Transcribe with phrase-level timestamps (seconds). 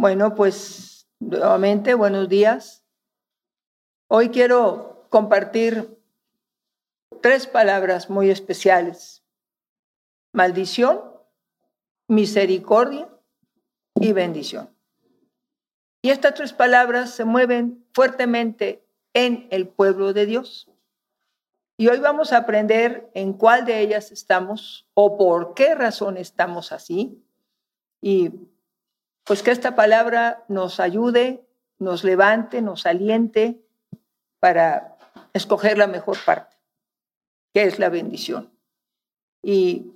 [0.00, 2.86] Bueno, pues nuevamente buenos días.
[4.08, 6.02] Hoy quiero compartir
[7.20, 9.22] tres palabras muy especiales.
[10.32, 11.02] Maldición,
[12.08, 13.10] misericordia
[13.96, 14.74] y bendición.
[16.00, 18.82] Y estas tres palabras se mueven fuertemente
[19.12, 20.70] en el pueblo de Dios.
[21.76, 26.72] Y hoy vamos a aprender en cuál de ellas estamos o por qué razón estamos
[26.72, 27.22] así.
[28.00, 28.48] Y
[29.24, 31.46] pues que esta palabra nos ayude,
[31.78, 33.60] nos levante, nos aliente
[34.38, 34.96] para
[35.32, 36.56] escoger la mejor parte,
[37.52, 38.50] que es la bendición.
[39.42, 39.92] Y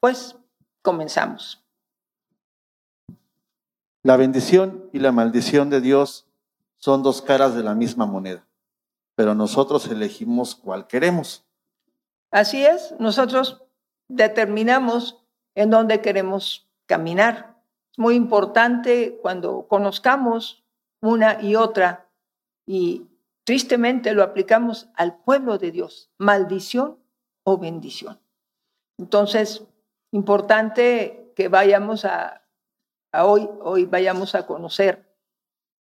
[0.00, 0.36] pues
[0.82, 1.62] comenzamos.
[4.02, 6.26] La bendición y la maldición de Dios
[6.76, 8.46] son dos caras de la misma moneda,
[9.16, 11.44] pero nosotros elegimos cuál queremos.
[12.30, 13.64] Así es, nosotros
[14.08, 15.24] determinamos
[15.56, 17.55] en dónde queremos caminar
[17.96, 20.64] muy importante cuando conozcamos
[21.00, 22.08] una y otra
[22.66, 23.06] y
[23.44, 26.98] tristemente lo aplicamos al pueblo de Dios, maldición
[27.44, 28.18] o bendición.
[28.98, 29.64] Entonces,
[30.12, 32.42] importante que vayamos a,
[33.12, 35.06] hoy, hoy vayamos a conocer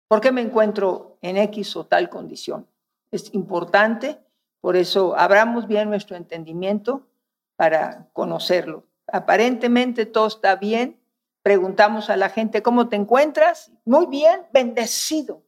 [0.07, 2.67] por qué me encuentro en X o tal condición.
[3.11, 4.19] Es importante,
[4.61, 7.07] por eso abramos bien nuestro entendimiento
[7.55, 8.85] para conocerlo.
[9.07, 10.98] Aparentemente todo está bien,
[11.43, 13.71] preguntamos a la gente, ¿cómo te encuentras?
[13.85, 15.43] Muy bien, bendecido.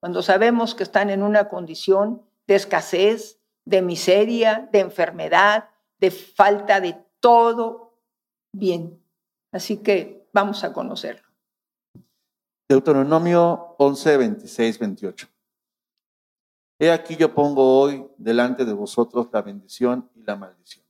[0.00, 5.68] Cuando sabemos que están en una condición de escasez, de miseria, de enfermedad,
[6.00, 7.98] de falta de todo
[8.52, 9.00] bien.
[9.52, 11.28] Así que vamos a conocerlo.
[12.68, 15.28] Deuteronomio 11, 26, 28.
[16.80, 20.81] He aquí yo pongo hoy delante de vosotros la bendición y la maldición.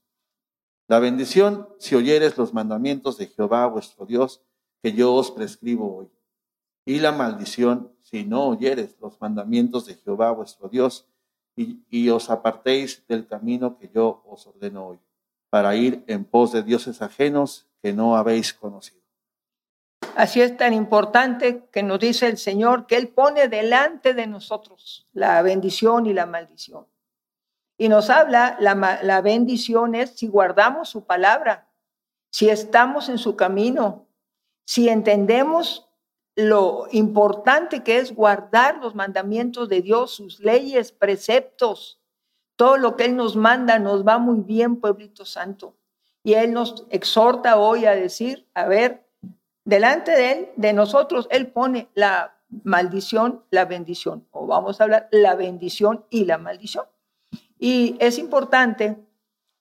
[0.87, 4.41] La bendición si oyeres los mandamientos de Jehová vuestro Dios
[4.81, 6.11] que yo os prescribo hoy.
[6.85, 11.07] Y la maldición si no oyeres los mandamientos de Jehová vuestro Dios
[11.55, 14.99] y, os apartéis del camino que yo os ordeno hoy,
[15.49, 19.01] para ir en pos de dioses ajenos que no habéis conocido.
[20.15, 25.07] Así es tan importante que nos dice el Señor que Él pone delante de nosotros
[25.13, 26.85] la bendición y la maldición.
[27.77, 31.69] Y nos habla, la, la bendición es si guardamos su palabra,
[32.29, 34.07] si estamos en su camino,
[34.65, 35.89] si entendemos
[36.35, 41.99] lo importante que es guardar los mandamientos de Dios, sus leyes, preceptos,
[42.55, 45.75] todo lo que Él nos manda nos va muy bien, pueblito santo.
[46.23, 49.05] Y Él nos exhorta hoy a decir, a ver,
[49.65, 55.09] delante de Él, de nosotros, Él pone la maldición, la bendición, o vamos a hablar
[55.11, 56.85] la bendición y la maldición.
[57.63, 58.97] Y es importante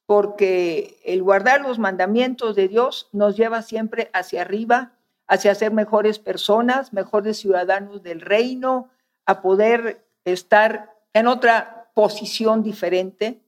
[0.07, 4.91] porque el guardar los mandamientos de Dios nos lleva siempre hacia arriba,
[5.29, 8.91] hacia ser mejores personas, mejores ciudadanos del reino,
[9.25, 13.41] a poder estar en otra posición diferente.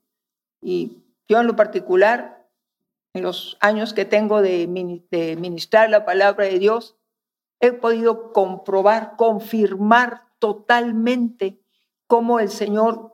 [0.62, 2.47] Y yo en lo particular,
[3.12, 4.69] en los años que tengo de,
[5.36, 6.94] ministrar la palabra de Dios,
[7.59, 11.59] he podido comprobar, confirmar totalmente
[12.06, 13.14] cómo el Señor,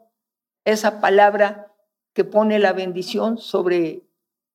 [0.65, 1.73] esa palabra,
[2.13, 4.05] que pone la bendición sobre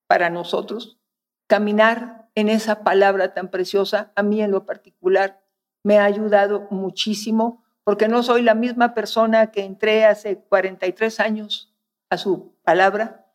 [0.08, 1.00] para nosotros,
[1.48, 5.42] caminar en esa palabra tan preciosa, a mí en lo particular,
[5.84, 11.74] me ha ayudado muchísimo, porque no soy la misma persona que entré hace 43 años
[12.10, 13.28] a su palabra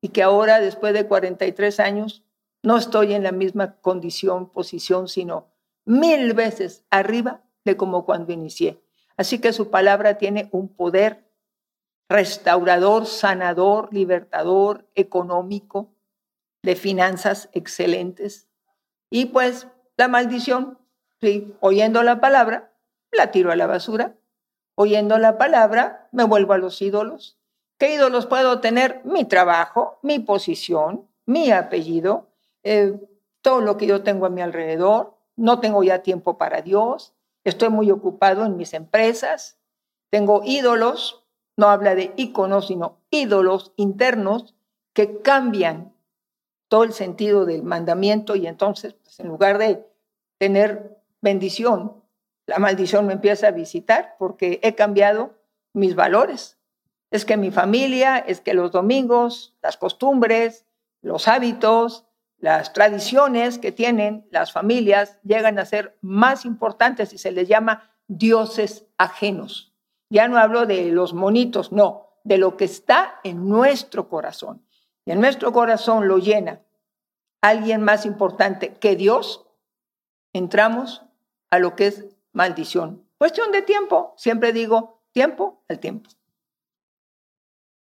[0.00, 2.24] y que ahora, después de 43 años,
[2.62, 5.48] no estoy en la misma condición, posición, sino
[5.84, 8.82] mil veces arriba de como cuando inicié.
[9.16, 11.27] Así que su palabra tiene un poder
[12.08, 15.92] restaurador, sanador, libertador, económico,
[16.62, 18.48] de finanzas excelentes.
[19.10, 20.78] Y pues la maldición,
[21.20, 21.54] ¿sí?
[21.60, 22.72] oyendo la palabra,
[23.12, 24.16] la tiro a la basura.
[24.74, 27.36] Oyendo la palabra, me vuelvo a los ídolos.
[27.78, 29.00] ¿Qué ídolos puedo tener?
[29.04, 32.28] Mi trabajo, mi posición, mi apellido,
[32.62, 33.00] eh,
[33.42, 35.16] todo lo que yo tengo a mi alrededor.
[35.36, 37.14] No tengo ya tiempo para Dios.
[37.44, 39.58] Estoy muy ocupado en mis empresas.
[40.10, 41.24] Tengo ídolos
[41.58, 44.54] no habla de íconos, sino ídolos internos
[44.94, 45.92] que cambian
[46.68, 49.84] todo el sentido del mandamiento y entonces, pues, en lugar de
[50.38, 52.04] tener bendición,
[52.46, 55.34] la maldición me empieza a visitar porque he cambiado
[55.72, 56.58] mis valores.
[57.10, 60.64] Es que mi familia, es que los domingos, las costumbres,
[61.02, 62.06] los hábitos,
[62.38, 67.90] las tradiciones que tienen las familias llegan a ser más importantes y se les llama
[68.06, 69.67] dioses ajenos.
[70.10, 74.64] Ya no hablo de los monitos, no, de lo que está en nuestro corazón.
[75.04, 76.62] Y en nuestro corazón lo llena
[77.40, 79.46] alguien más importante que Dios.
[80.32, 81.02] Entramos
[81.50, 83.06] a lo que es maldición.
[83.18, 86.10] Cuestión de tiempo, siempre digo tiempo al tiempo.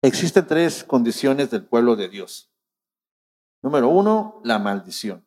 [0.02, 2.50] Existen tres condiciones del pueblo de Dios.
[3.62, 5.26] Número uno, la maldición.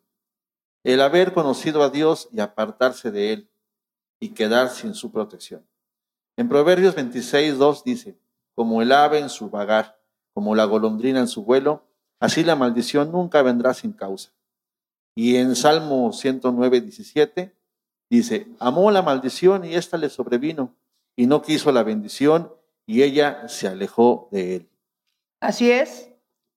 [0.84, 3.50] El haber conocido a Dios y apartarse de Él
[4.20, 5.68] y quedar sin su protección.
[6.38, 8.16] En Proverbios 26, 2 dice,
[8.54, 9.98] como el ave en su vagar,
[10.32, 11.88] como la golondrina en su vuelo,
[12.20, 14.30] así la maldición nunca vendrá sin causa.
[15.16, 17.56] Y en Salmo 109, 17
[18.08, 20.76] dice, amó la maldición y ésta le sobrevino,
[21.16, 22.52] y no quiso la bendición
[22.86, 24.68] y ella se alejó de él.
[25.40, 26.08] Así es,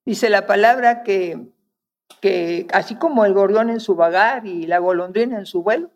[0.06, 1.48] dice la palabra que,
[2.20, 5.90] que así como el gorrión en su vagar y la golondrina en su vuelo,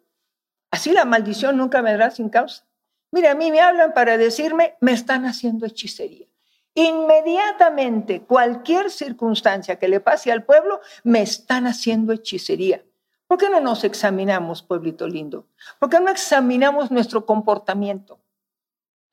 [0.71, 2.65] así la maldición nunca vendrá sin causa.
[3.15, 6.27] Mira, a mí me hablan para decirme, me están haciendo hechicería.
[6.73, 12.83] Inmediatamente, cualquier circunstancia que le pase al pueblo, me están haciendo hechicería.
[13.25, 15.47] ¿Por qué no nos examinamos, pueblito lindo?
[15.79, 18.19] ¿Por qué no examinamos nuestro comportamiento?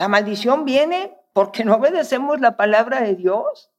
[0.01, 3.71] La maldición viene porque no obedecemos la palabra de Dios.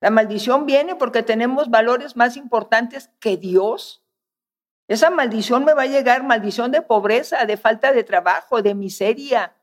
[0.00, 4.04] La maldición viene porque tenemos valores más importantes que Dios.
[4.86, 9.55] Esa maldición me va a llegar, maldición de pobreza, de falta de trabajo, de miseria,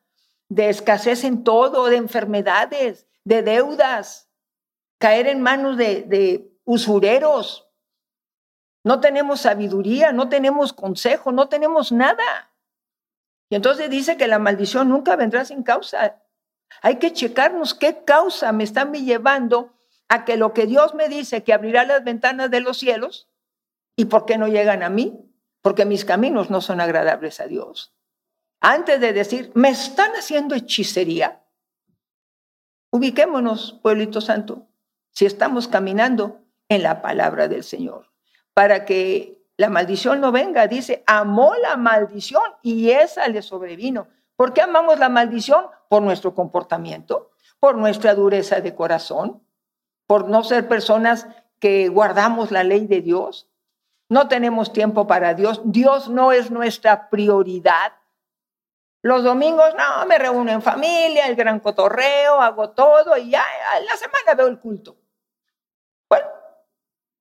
[0.50, 4.30] de escasez en todo, de enfermedades, de deudas,
[5.00, 7.70] caer en manos de, de usureros.
[8.84, 12.52] No tenemos sabiduría, no tenemos consejo, no tenemos nada.
[13.50, 16.22] Y entonces dice que la maldición nunca vendrá sin causa.
[16.82, 19.74] Hay que checarnos qué causa me está llevando
[20.10, 23.30] a que lo que Dios me dice que abrirá las ventanas de los cielos,
[23.96, 25.20] ¿y por qué no llegan a mí?
[25.62, 27.94] Porque mis caminos no son agradables a Dios
[28.64, 31.44] antes de decir, me están haciendo hechicería,
[32.92, 34.68] ubiquémonos, pueblito santo,
[35.12, 36.40] si estamos caminando
[36.70, 38.10] en la palabra del Señor,
[38.54, 40.68] para que la maldición no venga.
[40.68, 44.08] Dice, amó la maldición y esa le sobrevino.
[44.38, 45.66] ¿Por qué amamos la maldición?
[45.90, 49.44] Por nuestro comportamiento, por nuestra dureza de corazón,
[50.08, 51.28] por no ser personas
[51.60, 53.50] que guardamos la ley de Dios.
[54.08, 55.62] No tenemos tiempo para Dios.
[55.66, 57.94] Dios no es nuestra prioridad.
[59.04, 63.44] Los domingos, no, me reúno en familia, el gran cotorreo, hago todo y ya
[63.86, 64.96] la semana veo el culto.
[66.10, 66.26] Bueno,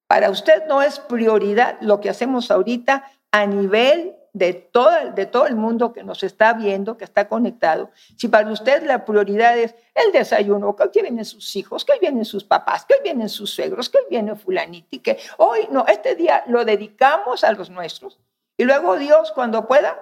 [0.07, 5.49] para usted no es prioridad lo que hacemos ahorita a nivel de todo, de todo
[5.49, 7.91] el mundo que nos está viendo, que está conectado.
[8.17, 11.99] Si para usted la prioridad es el desayuno, que hoy vienen sus hijos, que hoy
[12.01, 15.85] vienen sus papás, que hoy vienen sus suegros, que hoy viene fulaniti, que hoy no,
[15.89, 18.21] este día lo dedicamos a los nuestros.
[18.57, 20.01] Y luego Dios, cuando pueda,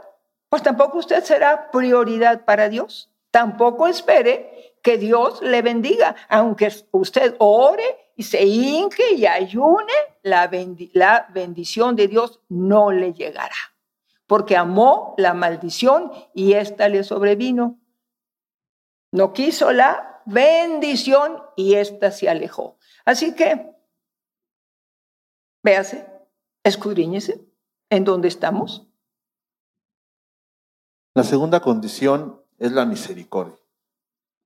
[0.50, 3.11] pues tampoco usted será prioridad para Dios.
[3.31, 9.93] Tampoco espere que Dios le bendiga, aunque usted ore y se hinque y ayune,
[10.23, 13.55] la, bendición de Dios no le llegará,
[14.26, 17.79] porque amó la maldición y ésta le sobrevino.
[19.12, 22.76] No quiso la bendición y ésta se alejó.
[23.05, 23.70] Así que,
[25.62, 26.06] véase,
[26.64, 27.47] escudriñese
[27.91, 28.89] en dónde estamos,
[31.14, 33.58] la segunda condición es la misericordia.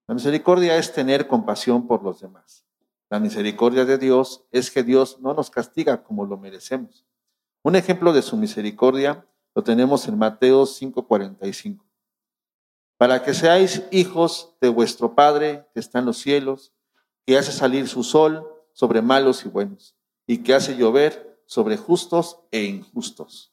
[0.07, 2.65] La misericordia es tener compasión por los demás.
[3.11, 7.07] La misericordia de Dios es que Dios no nos castiga como lo merecemos.
[7.63, 11.85] Un ejemplo de su misericordia lo tenemos en Mateo 5:45.
[12.97, 16.73] Para que seáis hijos de vuestro Padre que está en los cielos,
[17.27, 19.97] que hace salir su sol sobre malos y buenos,
[20.27, 23.53] y que hace llover sobre justos e injustos.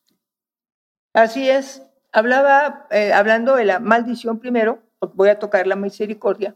[1.13, 1.81] Así es,
[2.11, 4.79] hablaba, eh, hablando de la maldición primero,
[5.13, 6.55] voy a tocar la misericordia,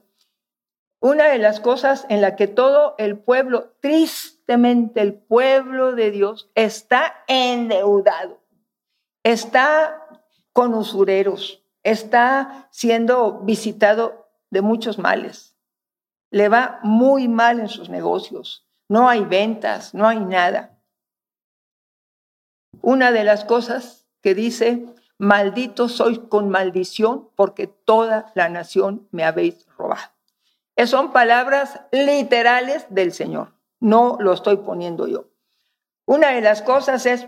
[1.00, 6.50] una de las cosas en la que todo el pueblo, tristemente el pueblo de Dios,
[6.56, 8.42] está endeudado,
[9.24, 10.08] está
[10.52, 15.56] con usureros, está siendo visitado de muchos males,
[16.32, 20.80] le va muy mal en sus negocios, no hay ventas, no hay nada.
[22.82, 24.86] Una de las cosas que dice
[25.17, 30.12] maldito sois con maldición porque toda la nación me habéis robado.
[30.75, 35.25] Es son palabras literales del Señor, no lo estoy poniendo yo.
[36.05, 37.27] Una de las cosas es,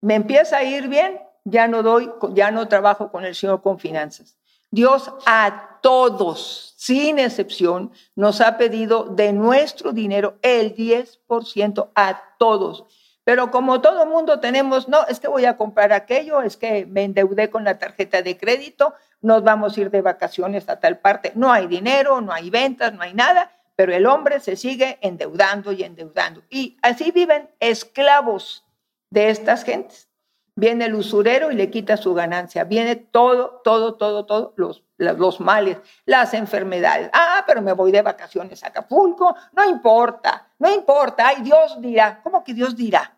[0.00, 3.78] me empieza a ir bien, ya no doy, ya no trabajo con el Señor con
[3.78, 4.36] finanzas.
[4.70, 12.86] Dios a todos, sin excepción, nos ha pedido de nuestro dinero el 10% a todos.
[13.24, 17.04] Pero como todo mundo tenemos, no, es que voy a comprar aquello, es que me
[17.04, 21.32] endeudé con la tarjeta de crédito, nos vamos a ir de vacaciones a tal parte.
[21.36, 25.72] No hay dinero, no hay ventas, no hay nada, pero el hombre se sigue endeudando
[25.72, 26.42] y endeudando.
[26.50, 28.64] Y así viven esclavos
[29.10, 30.08] de estas gentes.
[30.54, 32.64] Viene el usurero y le quita su ganancia.
[32.64, 37.10] Viene todo, todo, todo, todo, los, los males, las enfermedades.
[37.12, 39.34] Ah, pero me voy de vacaciones a Acapulco.
[39.52, 41.28] No importa, no importa.
[41.28, 42.20] Ay, Dios dirá.
[42.22, 43.16] ¿Cómo que Dios dirá?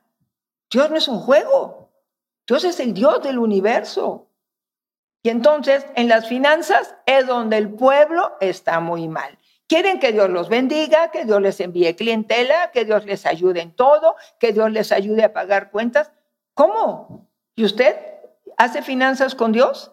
[0.70, 1.90] Dios no es un juego.
[2.46, 4.28] Dios es el Dios del universo.
[5.22, 9.38] Y entonces en las finanzas es donde el pueblo está muy mal.
[9.66, 13.74] Quieren que Dios los bendiga, que Dios les envíe clientela, que Dios les ayude en
[13.74, 16.12] todo, que Dios les ayude a pagar cuentas.
[16.52, 17.23] ¿Cómo?
[17.56, 17.96] ¿Y usted
[18.56, 19.92] hace finanzas con Dios?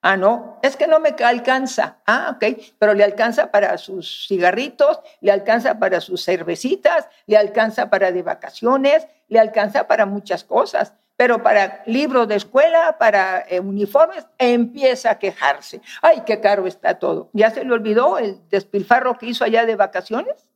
[0.00, 1.98] Ah, no, es que no me alcanza.
[2.06, 7.90] Ah, ok, pero le alcanza para sus cigarritos, le alcanza para sus cervecitas, le alcanza
[7.90, 13.58] para de vacaciones, le alcanza para muchas cosas, pero para libros de escuela, para eh,
[13.58, 15.80] uniformes, empieza a quejarse.
[16.00, 17.30] Ay, qué caro está todo.
[17.32, 20.46] ¿Ya se le olvidó el despilfarro que hizo allá de vacaciones?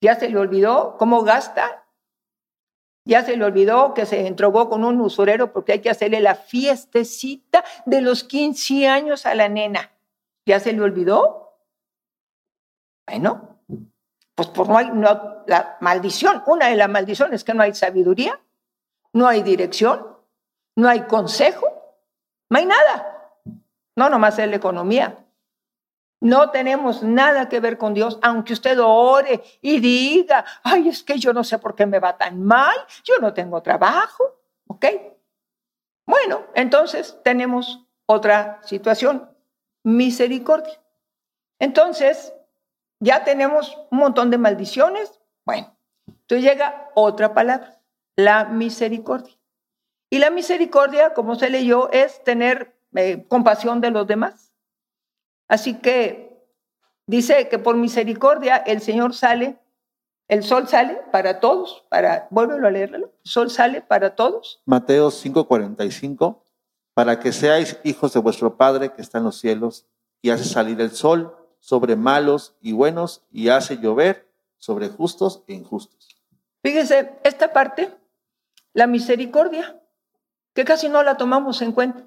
[0.00, 1.84] ¿Ya se le olvidó cómo gasta?
[3.08, 6.34] Ya se le olvidó que se entregó con un usurero porque hay que hacerle la
[6.34, 9.92] fiestecita de los 15 años a la nena.
[10.44, 11.58] ¿Ya se le olvidó?
[13.06, 13.62] Bueno,
[14.34, 14.90] pues por no hay
[15.46, 16.42] la maldición.
[16.46, 18.38] Una de las maldiciones es que no hay sabiduría,
[19.14, 20.06] no hay dirección,
[20.76, 21.66] no hay consejo,
[22.50, 23.40] no hay nada.
[23.96, 25.24] No nomás es la economía.
[26.20, 31.18] No tenemos nada que ver con Dios, aunque usted ore y diga, ay, es que
[31.18, 34.24] yo no sé por qué me va tan mal, yo no tengo trabajo,
[34.66, 34.86] ¿ok?
[36.06, 39.30] Bueno, entonces tenemos otra situación,
[39.84, 40.80] misericordia.
[41.60, 42.34] Entonces,
[42.98, 45.20] ya tenemos un montón de maldiciones.
[45.44, 47.80] Bueno, entonces llega otra palabra,
[48.16, 49.34] la misericordia.
[50.10, 54.47] Y la misericordia, como se leyó, es tener eh, compasión de los demás
[55.48, 56.46] Así que
[57.06, 59.58] dice que por misericordia el Señor sale,
[60.28, 64.60] el sol sale para todos, para, vuélvelo a leerlo, el sol sale para todos.
[64.66, 66.42] Mateo 5:45,
[66.92, 69.86] para que seáis hijos de vuestro Padre que está en los cielos,
[70.20, 75.54] y hace salir el sol sobre malos y buenos, y hace llover sobre justos e
[75.54, 76.16] injustos.
[76.62, 77.90] Fíjese, esta parte,
[78.74, 79.80] la misericordia,
[80.52, 82.04] que casi no la tomamos en cuenta.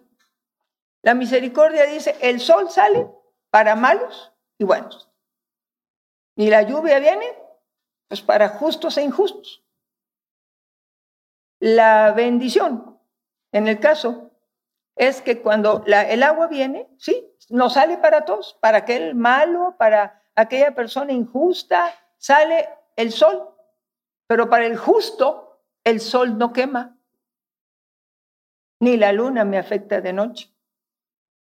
[1.01, 3.09] La misericordia dice, el sol sale
[3.51, 5.09] para malos y buenos.
[6.35, 7.25] Y la lluvia viene,
[8.07, 9.63] pues para justos e injustos.
[11.59, 12.99] La bendición,
[13.51, 14.31] en el caso,
[14.95, 20.23] es que cuando el agua viene, sí, no sale para todos, para aquel malo, para
[20.35, 23.53] aquella persona injusta, sale el sol,
[24.27, 26.97] pero para el justo el sol no quema,
[28.79, 30.51] ni la luna me afecta de noche.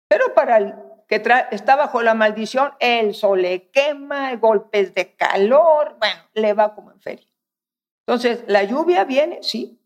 [0.09, 0.75] Pero para el
[1.09, 6.75] que está bajo la maldición, el sol le quema, golpes de calor, bueno, le va
[6.75, 7.27] como en feria.
[8.07, 9.81] Entonces, la lluvia viene, sí,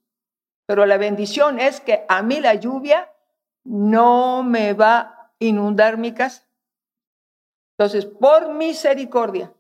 [0.66, 3.12] pero la bendición es que a mí la lluvia
[3.64, 6.46] no me va a inundar mi casa.
[7.76, 9.52] Entonces, por misericordia,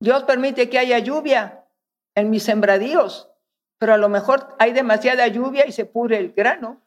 [0.00, 1.64] Dios permite que haya lluvia
[2.14, 3.30] en mis sembradíos,
[3.78, 6.82] pero a lo mejor hay demasiada lluvia y se pudre el grano.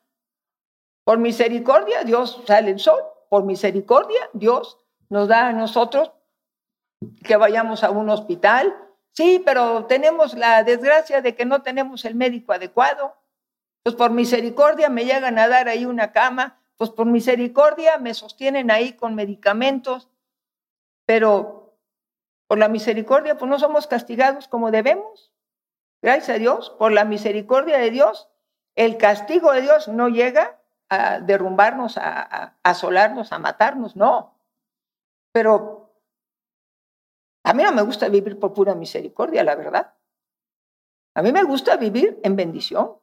[1.06, 6.12] Por misericordia, Dios sale el sol por misericordia, Dios nos da a nosotros
[7.24, 8.76] que vayamos a un hospital.
[9.14, 13.16] Sí, pero tenemos la desgracia de que no tenemos el médico adecuado.
[13.84, 18.70] Pues por misericordia me llegan a dar ahí una cama, pues por misericordia me sostienen
[18.70, 20.10] ahí con medicamentos,
[21.06, 21.78] pero
[22.48, 25.32] por la misericordia pues no somos castigados como debemos.
[26.02, 28.28] Gracias a Dios, por la misericordia de Dios,
[28.76, 30.61] el castigo de Dios no llega
[30.92, 34.36] a derrumbarnos, a, asolarnos, a matarnos, no.
[35.32, 35.90] Pero
[37.44, 39.94] a mí no me gusta vivir por pura misericordia, la verdad.
[41.16, 42.98] A mí me gusta vivir en bendición.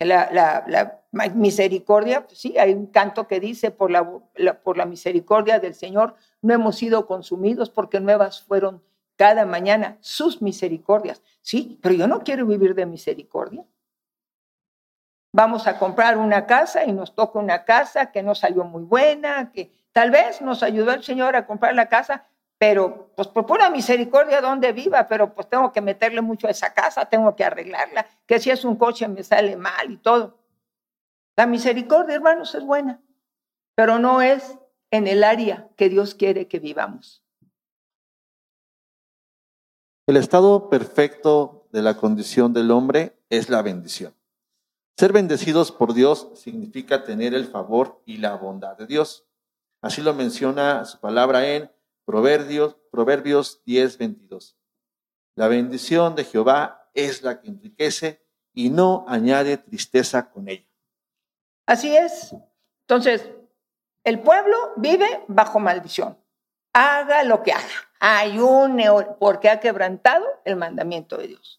[0.00, 0.30] La,
[0.66, 1.04] la,
[1.34, 4.20] misericordia, pues sí, hay un canto que dice, por la,
[4.62, 8.82] por la misericordia del Señor no hemos sido consumidos porque nuevas fueron
[9.16, 11.22] cada mañana sus misericordias.
[11.40, 13.64] Sí, pero yo no quiero vivir de misericordia.
[15.38, 19.52] Vamos a comprar una casa y nos toca una casa que no salió muy buena,
[19.52, 22.24] que tal vez nos ayudó el Señor a comprar la casa,
[22.58, 26.74] pero pues por pura misericordia donde viva, pero pues tengo que meterle mucho a esa
[26.74, 30.36] casa, tengo que arreglarla, que si es un coche me sale mal y todo.
[31.36, 33.00] La misericordia, hermanos, es buena,
[33.76, 34.58] pero no es
[34.90, 37.22] en el área que Dios quiere que vivamos.
[40.08, 44.17] El estado perfecto de la condición del hombre es la bendición.
[44.98, 49.28] Ser bendecidos por Dios significa tener el favor y la bondad de Dios.
[49.80, 51.70] Así lo menciona su palabra en
[52.04, 54.58] Proverbios, Proverbios 10, 22.
[55.36, 60.68] La bendición de Jehová es la que enriquece y no añade tristeza con ella.
[61.64, 62.34] Así es.
[62.88, 63.30] Entonces,
[64.02, 66.18] el pueblo vive bajo maldición.
[66.72, 67.88] Haga lo que haga.
[68.00, 68.82] Hay un
[69.20, 71.57] porque ha quebrantado el mandamiento de Dios.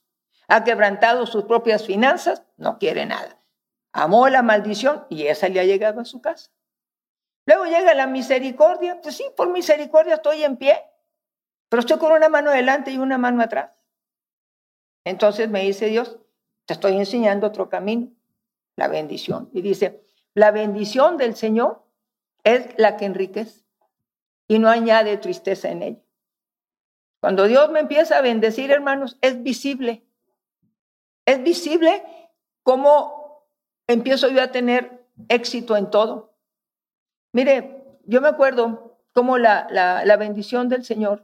[0.49, 3.39] Ha quebrantado sus propias finanzas, no quiere nada.
[3.91, 6.51] Amó la maldición y esa le ha llegado a su casa.
[7.45, 8.99] Luego llega la misericordia.
[9.01, 10.79] Pues sí, por misericordia estoy en pie,
[11.69, 13.71] pero estoy con una mano adelante y una mano atrás.
[15.03, 16.17] Entonces me dice Dios,
[16.65, 18.11] te estoy enseñando otro camino,
[18.75, 19.49] la bendición.
[19.53, 20.03] Y dice,
[20.33, 21.83] la bendición del Señor
[22.43, 23.63] es la que enriquece
[24.47, 26.01] y no añade tristeza en ella.
[27.19, 30.05] Cuando Dios me empieza a bendecir, hermanos, es visible.
[31.29, 32.03] Es visible
[32.63, 33.45] cómo
[33.85, 36.33] empiezo yo a tener éxito en todo.
[37.33, 41.23] Mire, yo me acuerdo cómo la, la, bendición del Señor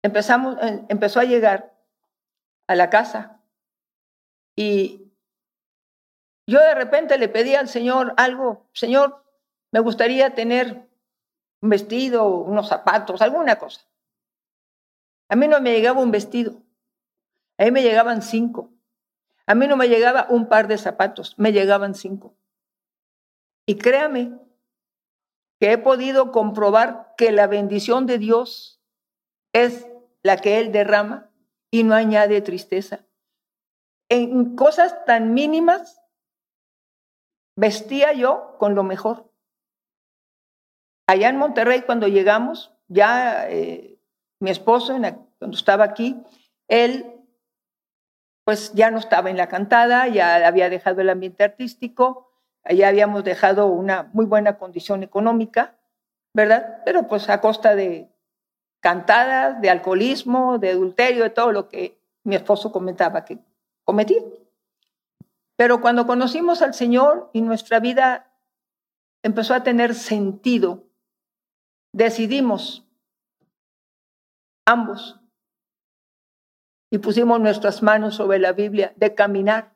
[0.00, 1.76] empezamos, eh, empezó a llegar
[2.68, 3.42] a la casa
[4.54, 5.10] y
[6.46, 9.24] yo de repente le pedí al Señor algo, Señor,
[9.72, 10.88] me gustaría tener
[11.62, 13.80] un vestido, unos zapatos, alguna cosa.
[15.28, 16.62] A mí no me llegaba un vestido,
[17.58, 18.72] a mí me llegaban cinco.
[19.46, 22.36] A mí no me llegaba un par de zapatos, me llegaban cinco.
[23.66, 24.38] Y créame
[25.60, 28.82] que he podido comprobar que la bendición de Dios
[29.52, 29.88] es
[30.22, 31.30] la que Él derrama
[31.70, 33.06] y no añade tristeza.
[34.08, 36.00] En cosas tan mínimas,
[37.56, 39.32] vestía yo con lo mejor.
[41.08, 44.00] Allá en Monterrey, cuando llegamos, ya eh,
[44.40, 44.96] mi esposo,
[45.38, 46.22] cuando estaba aquí,
[46.68, 47.15] él
[48.46, 52.30] pues ya no estaba en la cantada, ya había dejado el ambiente artístico,
[52.70, 55.74] ya habíamos dejado una muy buena condición económica,
[56.32, 56.80] ¿verdad?
[56.84, 58.08] Pero pues a costa de
[58.78, 63.38] cantadas, de alcoholismo, de adulterio, de todo lo que mi esposo comentaba que
[63.82, 64.22] cometía.
[65.56, 68.30] Pero cuando conocimos al Señor y nuestra vida
[69.24, 70.84] empezó a tener sentido,
[71.92, 72.86] decidimos
[74.64, 75.18] ambos
[76.96, 79.74] y pusimos nuestras manos sobre la Biblia de caminar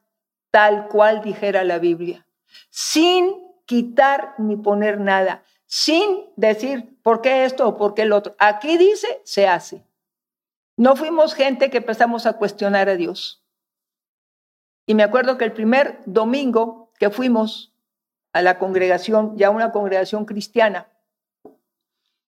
[0.50, 2.26] tal cual dijera la Biblia,
[2.70, 3.34] sin
[3.66, 8.34] quitar ni poner nada, sin decir por qué esto o por qué el otro.
[8.38, 9.84] Aquí dice, se hace.
[10.78, 13.44] No fuimos gente que empezamos a cuestionar a Dios.
[14.86, 17.74] Y me acuerdo que el primer domingo que fuimos
[18.32, 20.88] a la congregación, ya una congregación cristiana,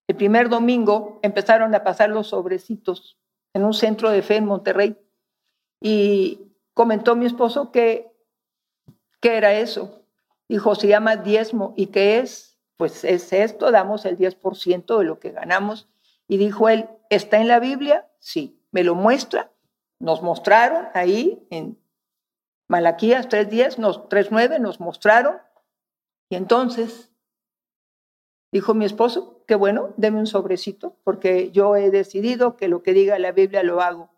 [0.07, 3.17] el primer domingo empezaron a pasar los sobrecitos
[3.55, 4.99] en un centro de fe en Monterrey.
[5.81, 8.11] Y comentó mi esposo que,
[9.21, 10.05] ¿qué era eso?
[10.49, 11.75] Dijo, se llama diezmo.
[11.77, 12.59] ¿Y qué es?
[12.77, 15.89] Pues es esto, damos el 10% de lo que ganamos.
[16.27, 18.09] Y dijo él, ¿está en la Biblia?
[18.19, 19.53] Sí, me lo muestra.
[19.99, 21.79] Nos mostraron ahí en
[22.69, 23.77] Malaquías 3.10,
[24.09, 25.39] 3.9, nos mostraron.
[26.29, 27.13] Y entonces
[28.53, 32.93] Dijo mi esposo, qué bueno, deme un sobrecito, porque yo he decidido que lo que
[32.93, 34.11] diga la Biblia lo hago.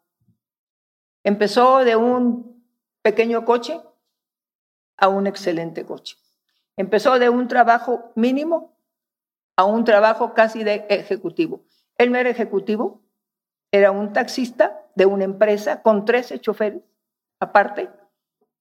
[1.22, 2.64] Empezó de un
[3.02, 3.80] pequeño coche
[4.96, 6.16] a un excelente coche.
[6.76, 8.74] Empezó de un trabajo mínimo
[9.56, 11.64] a un trabajo casi de ejecutivo.
[11.96, 13.02] Él no era ejecutivo,
[13.70, 16.82] era un taxista de una empresa con 13 choferes
[17.40, 17.90] aparte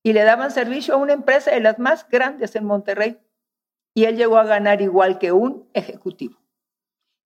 [0.03, 3.19] y le daban servicio a una empresa de las más grandes en Monterrey
[3.93, 6.42] y él llegó a ganar igual que un ejecutivo.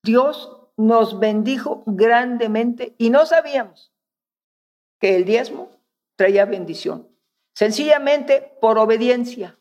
[0.03, 3.91] Dios nos bendijo grandemente y no sabíamos
[4.99, 5.71] que el diezmo
[6.15, 7.07] traía bendición.
[7.53, 9.57] Sencillamente por obediencia,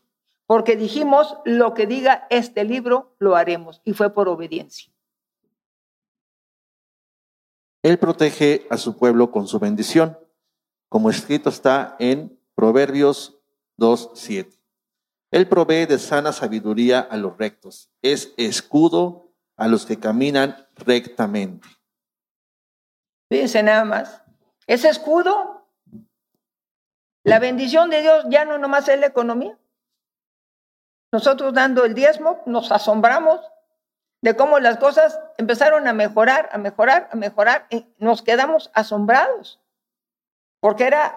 [0.46, 4.92] porque dijimos lo que diga este libro lo haremos y fue por obediencia.
[7.83, 10.18] Él protege a su pueblo con su bendición,
[10.88, 13.38] como escrito está en Proverbios
[13.79, 14.59] 2.7.
[15.31, 17.90] Él provee de sana sabiduría a los rectos.
[18.03, 19.26] Es escudo
[19.57, 21.69] a los que caminan rectamente.
[23.31, 24.23] Fíjense nada más.
[24.66, 25.69] Ese escudo,
[27.25, 29.59] la bendición de Dios ya no nomás es la economía.
[31.12, 33.40] Nosotros dando el diezmo nos asombramos
[34.23, 37.66] de cómo las cosas empezaron a mejorar, a mejorar, a mejorar.
[37.71, 39.61] Y nos quedamos asombrados.
[40.61, 41.16] Porque era,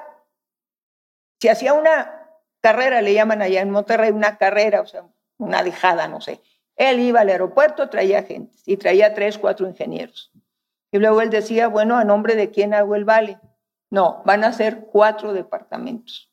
[1.42, 2.30] si hacía una
[2.62, 5.06] carrera, le llaman allá en Monterrey, una carrera, o sea,
[5.38, 6.42] una dejada, no sé.
[6.80, 10.32] Él iba al aeropuerto, traía gente y traía tres, cuatro ingenieros.
[10.92, 13.38] Y luego él decía, bueno, ¿a nombre de quién hago el vale?
[13.92, 16.32] No, van a ser cuatro departamentos.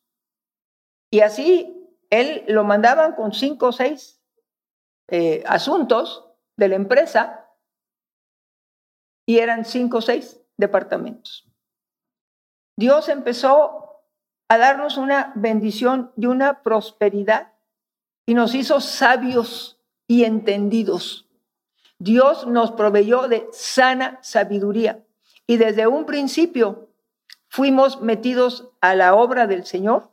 [1.11, 1.77] Y así
[2.11, 4.23] él lo mandaban con cinco o seis
[5.09, 7.51] eh, asuntos de la empresa
[9.27, 11.51] y eran cinco o seis departamentos.
[12.79, 14.05] Dios empezó
[14.49, 17.53] a darnos una bendición y una prosperidad
[18.27, 19.76] y nos hizo sabios
[20.07, 21.27] y entendidos.
[21.99, 25.05] Dios nos proveyó de sana sabiduría
[25.47, 26.89] y desde un principio
[27.49, 30.11] fuimos metidos a la obra del Señor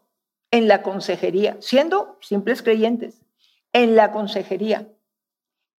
[0.51, 3.21] en la consejería, siendo simples creyentes,
[3.73, 4.87] en la consejería.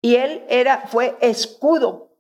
[0.02, 2.10] Y Él era, fue escudo,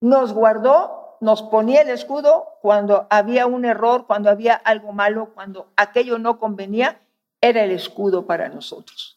[0.00, 5.70] nos guardó, nos ponía el escudo cuando había un error, cuando había algo malo, cuando
[5.76, 7.00] aquello no convenía,
[7.40, 9.11] era el escudo para nosotros.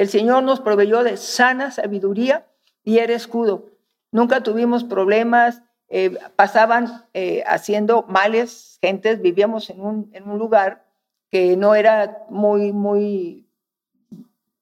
[0.00, 2.46] El Señor nos proveyó de sana sabiduría
[2.82, 3.66] y era escudo.
[4.10, 5.60] Nunca tuvimos problemas,
[5.90, 10.86] eh, pasaban eh, haciendo males gentes, vivíamos en un, en un lugar
[11.30, 13.46] que no era muy, muy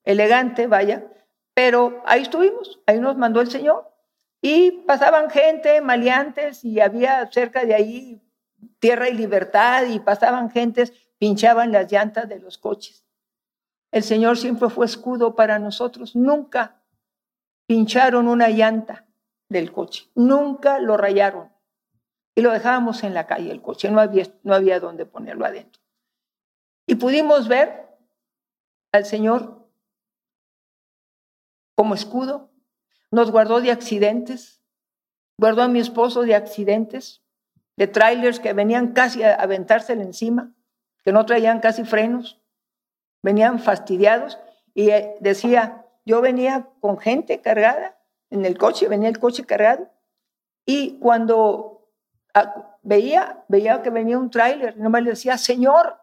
[0.03, 1.07] elegante, vaya,
[1.55, 3.88] pero ahí estuvimos, ahí nos mandó el Señor.
[4.42, 8.20] Y pasaban gente, maleantes, y había cerca de ahí
[8.81, 13.05] tierra y libertad, y pasaban gentes, pinchaban las llantas de los coches.
[13.90, 16.14] El Señor siempre fue escudo para nosotros.
[16.14, 16.83] Nunca
[17.66, 19.07] pincharon una llanta
[19.48, 20.11] del coche.
[20.14, 21.51] Nunca lo rayaron.
[22.35, 23.90] Y lo dejábamos en la calle el coche.
[23.90, 25.83] No había, no había dónde ponerlo adentro.
[26.87, 27.98] Y pudimos ver
[28.92, 29.66] al Señor
[31.74, 32.51] como escudo.
[33.11, 34.62] Nos guardó de accidentes.
[35.38, 37.22] Guardó a mi esposo de accidentes,
[37.77, 40.53] de trailers que venían casi a aventárselo encima,
[41.05, 42.40] que no traían casi frenos
[43.29, 44.38] venían fastidiados
[44.73, 49.91] y eh, decía, yo venía con gente cargada en el coche, venía el coche cargado
[50.64, 51.91] y cuando
[52.81, 56.01] veía, veía que venía un tráiler, nomás le decía, Señor,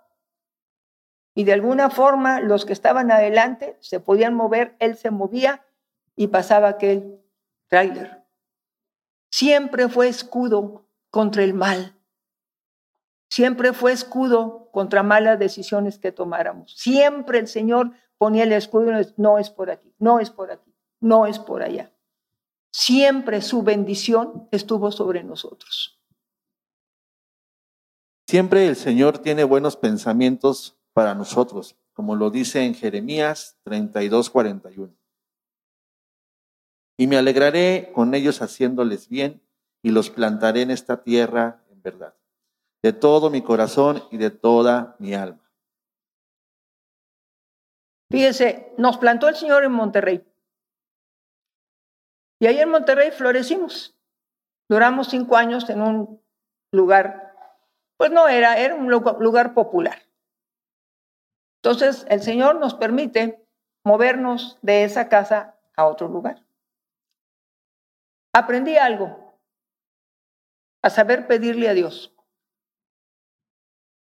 [1.33, 5.65] y de alguna forma los que estaban adelante se podían mover, él se movía
[6.15, 7.19] y pasaba aquel
[7.69, 8.23] tráiler.
[9.31, 11.95] Siempre fue escudo contra el mal.
[13.29, 16.73] Siempre fue escudo contra malas decisiones que tomáramos.
[16.75, 20.73] Siempre el Señor ponía el escudo y no es por aquí, no es por aquí,
[20.99, 21.91] no es por allá.
[22.71, 25.99] Siempre su bendición estuvo sobre nosotros.
[28.27, 34.93] Siempre el Señor tiene buenos pensamientos para nosotros, como lo dice en Jeremías 32, 41.
[36.97, 39.41] Y me alegraré con ellos haciéndoles bien
[39.81, 42.15] y los plantaré en esta tierra en verdad
[42.85, 45.41] de todo mi corazón y de toda mi alma.
[48.11, 50.23] Fíjese, nos plantó el Señor en Monterrey.
[52.39, 53.99] Y ahí en Monterrey florecimos.
[54.69, 56.21] Duramos cinco años en un
[56.71, 57.33] lugar,
[57.97, 60.03] pues no era, era un lugar popular.
[61.63, 63.47] Entonces el Señor nos permite
[63.83, 66.45] movernos de esa casa a otro lugar.
[68.31, 69.39] Aprendí algo,
[70.83, 72.14] a saber pedirle a Dios.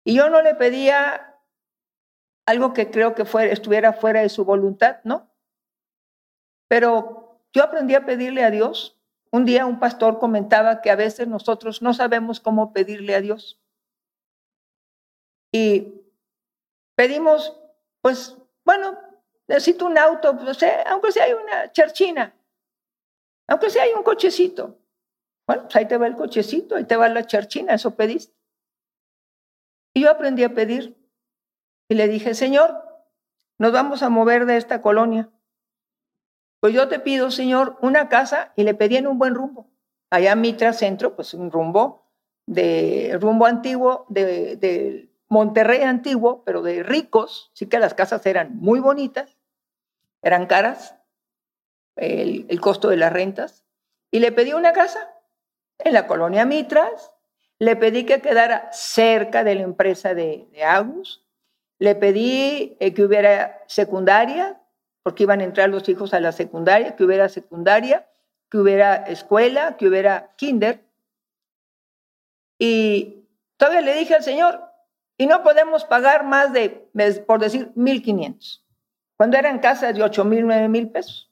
[0.08, 1.38] Y yo no le pedía
[2.46, 5.30] algo que creo que estuviera fuera de su voluntad, ¿no?
[6.70, 8.98] Pero yo aprendí a pedirle a Dios.
[9.32, 13.62] Un día un pastor comentaba que a veces nosotros no sabemos cómo pedirle a Dios.
[15.52, 16.06] Y
[16.96, 17.60] pedimos,
[18.02, 18.98] pues, bueno,
[19.50, 22.34] necesito un auto, pues, aunque sea una charchina,
[23.46, 24.80] aunque sea un cochecito.
[25.46, 28.37] Bueno, pues ahí te va el cochecito, ahí te va la charchina, eso pediste.
[29.98, 30.96] Y yo aprendí a pedir.
[31.90, 32.84] Y le dije, Señor,
[33.58, 35.32] nos vamos a mover de esta colonia.
[36.60, 39.72] Pues yo te pido, Señor, una casa y le pedí en un buen rumbo.
[40.12, 42.12] Allá en Mitra Centro, pues un rumbo
[42.46, 47.50] de rumbo antiguo, de, Monterrey antiguo, pero de ricos.
[47.56, 49.36] Sí que las casas eran muy bonitas,
[50.22, 50.94] eran caras,
[51.96, 53.66] el, el costo de las rentas.
[54.12, 55.12] Y le pedí una casa
[55.80, 57.17] en la colonia Mitras,
[57.60, 61.24] le pedí que quedara cerca de la empresa de, Agus.
[61.80, 64.60] Le pedí eh, que hubiera secundaria,
[65.04, 68.08] porque iban a entrar los hijos a la secundaria, que hubiera secundaria,
[68.50, 70.84] que hubiera escuela, que hubiera kinder.
[72.60, 74.64] Y todavía le dije al Señor,
[75.18, 76.90] y no podemos pagar más de,
[77.26, 78.64] por decir, 1.500,
[79.18, 81.32] cuando eran casas de 8.000, 9.000 pesos.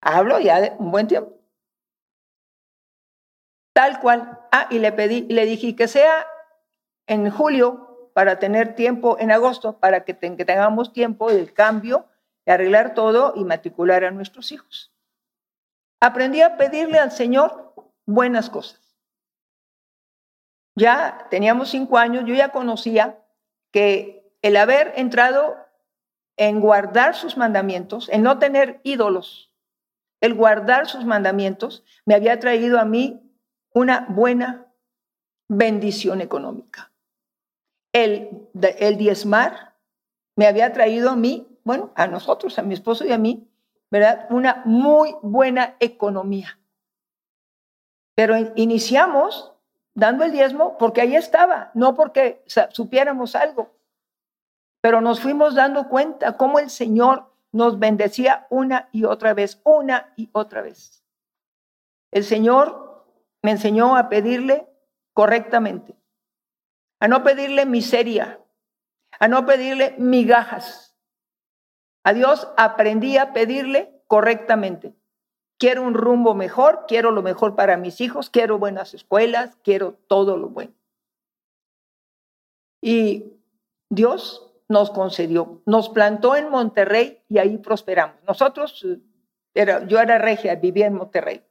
[0.00, 1.32] Hablo ya de un buen tiempo.
[3.72, 4.43] Tal cual.
[4.56, 6.28] Ah, y le pedí, le dije que sea
[7.08, 12.06] en julio para tener tiempo, en agosto, para que, tengamos tiempo del cambio,
[12.46, 14.92] de arreglar todo y matricular a nuestros hijos.
[16.00, 17.74] Aprendí a pedirle al Señor
[18.06, 18.96] buenas cosas.
[20.76, 23.18] Ya teníamos cinco años, yo ya conocía
[23.72, 25.56] que el haber entrado
[26.36, 29.50] en guardar sus mandamientos, en no tener ídolos,
[30.20, 33.23] el guardar sus mandamientos, me había traído a mí
[33.74, 34.66] una buena
[35.48, 36.90] bendición económica.
[37.92, 39.76] El, el diezmar
[40.36, 43.48] me había traído a mí bueno, a nosotros, a mi esposo y a mí,
[43.90, 44.26] ¿verdad?
[44.30, 46.58] Una muy buena economía.
[48.14, 49.52] Pero iniciamos
[49.94, 53.72] dando el diezmo porque ahí estaba, no porque supiéramos algo.
[54.82, 60.12] Pero nos fuimos dando cuenta cómo el Señor nos bendecía una y otra vez, una
[60.16, 61.02] y otra vez.
[62.12, 62.83] El Señor
[63.44, 64.66] me enseñó a pedirle
[65.12, 65.94] correctamente,
[66.98, 68.40] a no pedirle miseria,
[69.20, 70.96] a no pedirle migajas.
[72.04, 74.94] A Dios aprendí a pedirle correctamente.
[75.58, 80.38] Quiero un rumbo mejor, quiero lo mejor para mis hijos, quiero buenas escuelas, quiero todo
[80.38, 80.72] lo bueno.
[82.80, 83.34] Y
[83.90, 88.16] Dios nos concedió, nos plantó en Monterrey y ahí prosperamos.
[88.26, 88.86] Nosotros,
[89.52, 91.44] era, yo era regia, vivía en Monterrey.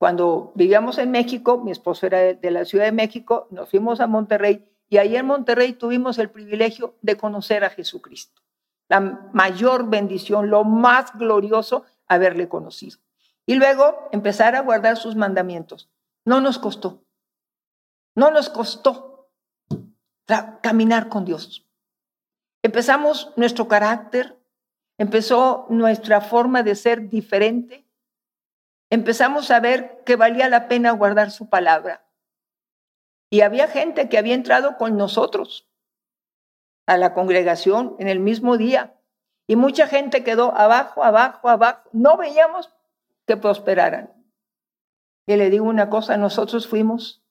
[0.00, 4.06] Cuando vivíamos en México, mi esposo era de la Ciudad de México, nos fuimos a
[4.06, 8.40] Monterrey y ahí en Monterrey tuvimos el privilegio de conocer a Jesucristo.
[8.88, 9.00] La
[9.34, 12.96] mayor bendición, lo más glorioso, haberle conocido.
[13.44, 15.90] Y luego empezar a guardar sus mandamientos.
[16.24, 17.04] No nos costó.
[18.14, 19.28] No nos costó
[20.62, 21.68] caminar con Dios.
[22.62, 24.38] Empezamos nuestro carácter,
[24.96, 27.84] empezó nuestra forma de ser diferente.
[28.90, 32.04] Empezamos a ver que valía la pena guardar su palabra.
[33.30, 35.68] Y había gente que había entrado con nosotros
[36.86, 38.96] a la congregación en el mismo día.
[39.46, 41.88] Y mucha gente quedó abajo, abajo, abajo.
[41.92, 42.68] No veíamos
[43.26, 44.12] que prosperaran.
[45.28, 47.22] Y le digo una cosa, nosotros fuimos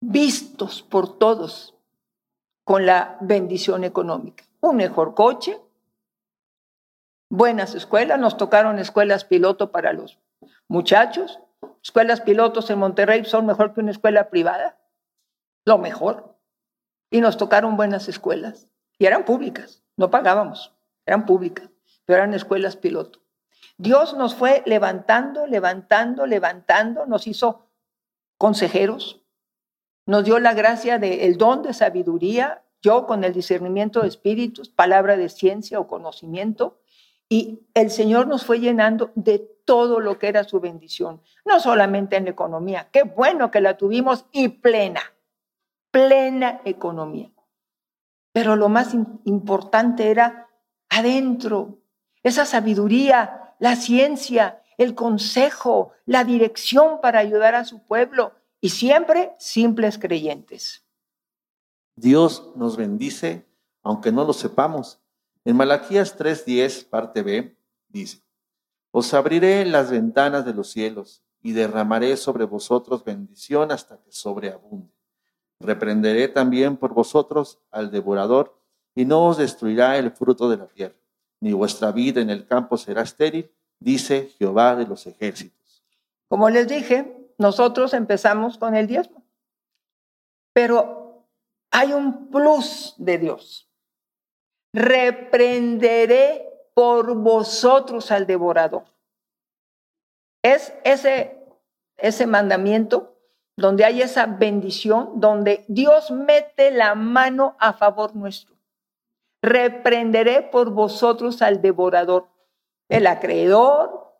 [0.00, 1.76] vistos por todos
[2.64, 4.44] con la bendición económica.
[4.60, 5.60] Un mejor coche,
[7.30, 10.18] buenas escuelas, nos tocaron escuelas piloto para los
[10.68, 11.40] muchachos.
[11.82, 14.78] Escuelas pilotos en Monterrey son mejor que una escuela privada
[15.68, 16.36] lo mejor.
[17.10, 18.68] Y nos tocaron buenas escuelas.
[18.98, 20.74] Y eran públicas, no pagábamos,
[21.06, 21.70] eran públicas,
[22.04, 23.20] pero eran escuelas piloto.
[23.76, 27.68] Dios nos fue levantando, levantando, levantando, nos hizo
[28.36, 29.22] consejeros,
[30.04, 35.16] nos dio la gracia del don de sabiduría, yo con el discernimiento de espíritus, palabra
[35.16, 36.80] de ciencia o conocimiento,
[37.28, 42.16] y el Señor nos fue llenando de todo lo que era su bendición, no solamente
[42.16, 45.02] en la economía, qué bueno que la tuvimos y plena,
[45.90, 47.30] plena economía.
[48.32, 50.48] Pero lo más importante era
[50.88, 51.80] adentro,
[52.22, 59.34] esa sabiduría, la ciencia, el consejo, la dirección para ayudar a su pueblo y siempre
[59.38, 60.82] simples creyentes.
[61.94, 63.46] Dios nos bendice
[63.82, 64.98] aunque no lo sepamos.
[65.44, 67.54] En Malaquías 3:10, parte B,
[67.88, 68.22] dice,
[68.98, 74.92] Os abriré las ventanas de los cielos y derramaré sobre vosotros bendición hasta que sobreabunde.
[75.60, 78.60] Reprenderé también por vosotros al devorador,
[78.96, 80.96] y no os destruirá el fruto de la tierra,
[81.38, 85.84] ni vuestra vida en el campo será estéril, dice Jehová de los ejércitos.
[86.26, 89.22] Como les dije, nosotros empezamos con el diezmo,
[90.52, 91.24] pero
[91.70, 93.70] hay un plus de Dios.
[94.72, 98.84] Reprenderé por vosotros al devorador.
[100.44, 101.44] Es ese,
[101.96, 103.16] ese mandamiento
[103.56, 108.54] donde hay esa bendición, donde Dios mete la mano a favor nuestro.
[109.42, 112.28] Reprenderé por vosotros al devorador,
[112.88, 114.14] el acreedor,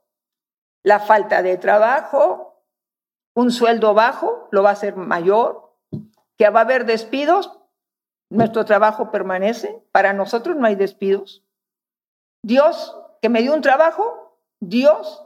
[0.83, 2.65] la falta de trabajo,
[3.37, 5.77] un sueldo bajo, lo va a hacer mayor,
[6.37, 7.57] que va a haber despidos,
[8.31, 11.45] nuestro trabajo permanece, para nosotros no hay despidos.
[12.43, 15.25] Dios, que me dio un trabajo, Dios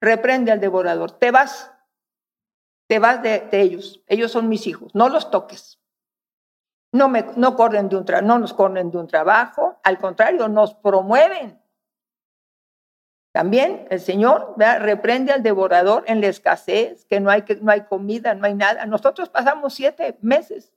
[0.00, 1.72] reprende al devorador, te vas,
[2.88, 5.80] te vas de, ellos, ellos son mis hijos, no los toques.
[6.92, 10.74] No, me, no, corren de un no nos corren de un trabajo, al contrario, nos
[10.74, 11.60] promueven.
[13.32, 17.80] También el Señor reprende al devorador en la escasez, que no, hay, que no hay
[17.86, 18.86] comida, no hay nada.
[18.86, 20.72] Nosotros pasamos siete meses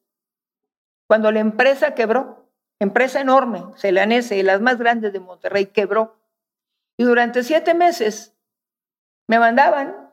[1.08, 2.47] cuando la empresa quebró,
[2.80, 6.16] empresa enorme, Celanese, las más grandes de Monterrey, quebró.
[6.98, 8.36] Y durante siete meses
[9.28, 10.12] me mandaban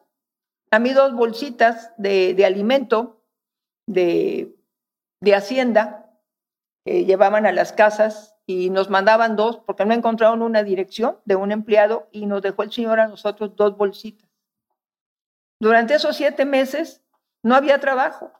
[0.70, 3.22] a mí dos bolsitas de, alimento
[3.86, 4.56] de,
[5.20, 6.10] de Hacienda
[6.84, 11.36] que llevaban a las casas y nos mandaban dos porque no encontraron una dirección de
[11.36, 14.28] un empleado y nos dejó el Señor a nosotros dos bolsitas.
[15.60, 17.02] Durante esos siete meses
[17.42, 18.32] no había trabajo.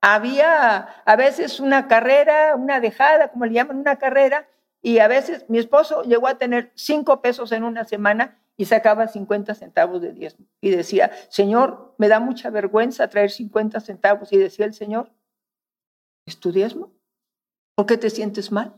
[0.00, 4.48] Había a veces una carrera, una dejada, como le llaman, una carrera,
[4.80, 9.08] y a veces mi esposo llegó a tener cinco pesos en una semana y sacaba
[9.08, 10.46] 50 centavos de diezmo.
[10.60, 14.32] Y decía, Señor, me da mucha vergüenza traer 50 centavos.
[14.32, 15.10] Y decía el Señor,
[16.26, 16.92] ¿es tu diezmo?
[17.76, 18.74] ¿Por qué te sientes mal?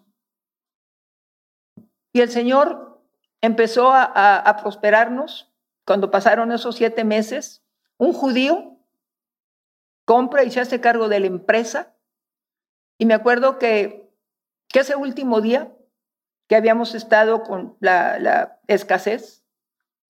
[2.13, 3.03] Y el Señor
[3.41, 5.51] empezó a, prosperarnos
[5.87, 7.63] cuando pasaron esos siete meses.
[7.97, 8.77] Un judío
[10.11, 11.95] compra y se hace cargo de la empresa.
[12.99, 14.13] Y me acuerdo que,
[14.67, 15.73] que ese último día
[16.49, 19.45] que habíamos estado con la, escasez,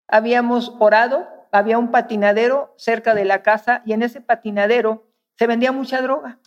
[0.08, 5.70] habíamos orado, había un patinadero cerca de la casa y en ese patinadero se vendía
[5.70, 6.38] mucha droga.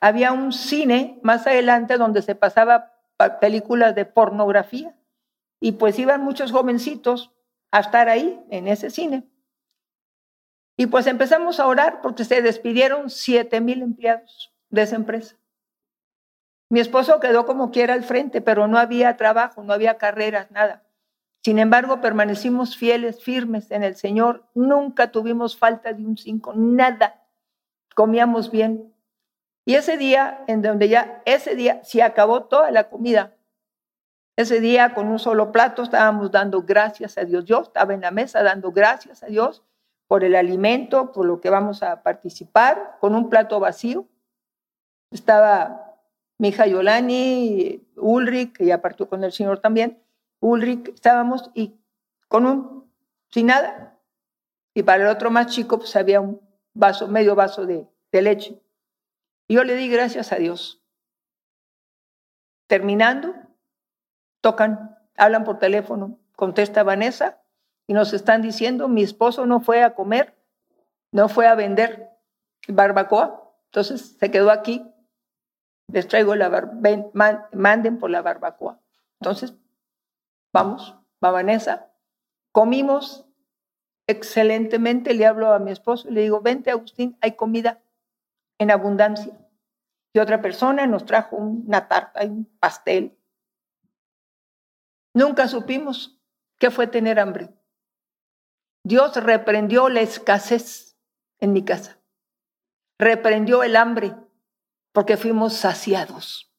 [0.00, 2.94] Había un cine más adelante donde se pasaba
[3.42, 4.96] películas de pornografía
[5.60, 7.30] y pues iban muchos jovencitos
[7.70, 9.28] a estar ahí en ese cine.
[10.76, 15.36] Y pues empezamos a orar porque se despidieron siete mil empleados de esa empresa.
[16.68, 20.82] Mi esposo quedó como quiera al frente, pero no había trabajo, no había carreras, nada.
[21.44, 24.48] Sin embargo, permanecimos fieles, firmes en el Señor.
[24.54, 27.22] Nunca tuvimos falta de un cinco, nada.
[27.94, 28.92] Comíamos bien.
[29.66, 33.34] Y ese día, en donde ya, ese día se acabó toda la comida.
[34.36, 37.44] Ese día, con un solo plato, estábamos dando gracias a Dios.
[37.44, 39.62] Yo estaba en la mesa dando gracias a Dios
[40.14, 44.06] por el alimento, por lo que vamos a participar, con un plato vacío.
[45.10, 45.98] Estaba
[46.38, 50.00] mi hija Yolani, Ulrich, que ya partió con el Señor también,
[50.38, 51.80] Ulrich, estábamos y
[52.28, 52.92] con un,
[53.32, 53.98] sin nada.
[54.72, 56.40] Y para el otro más chico, pues había un
[56.74, 58.62] vaso, medio vaso de, de leche.
[59.48, 60.80] Yo le di gracias a Dios.
[62.68, 63.34] Terminando,
[64.40, 67.43] tocan, hablan por teléfono, contesta Vanessa
[67.86, 70.34] y nos están diciendo, mi esposo no fue a comer,
[71.12, 72.10] no fue a vender
[72.68, 74.84] barbacoa, entonces se quedó aquí,
[75.92, 78.80] les traigo la barbacoa, manden por la barbacoa.
[79.20, 79.54] Entonces
[80.54, 81.90] Vamos, va Vanessa.
[82.52, 83.26] Comimos
[84.06, 87.82] excelentemente, le hablo a mi esposo y le digo, vente Agustín, hay comida
[88.60, 89.36] en abundancia.
[90.14, 93.18] Y otra persona nos trajo una tarta y un pastel.
[95.12, 96.20] Nunca supimos
[96.60, 97.48] qué fue tener hambre.
[98.84, 100.96] Dios reprendió la escasez
[101.40, 101.98] en mi casa.
[102.98, 104.14] Reprendió el hambre
[104.92, 106.52] porque fuimos saciados.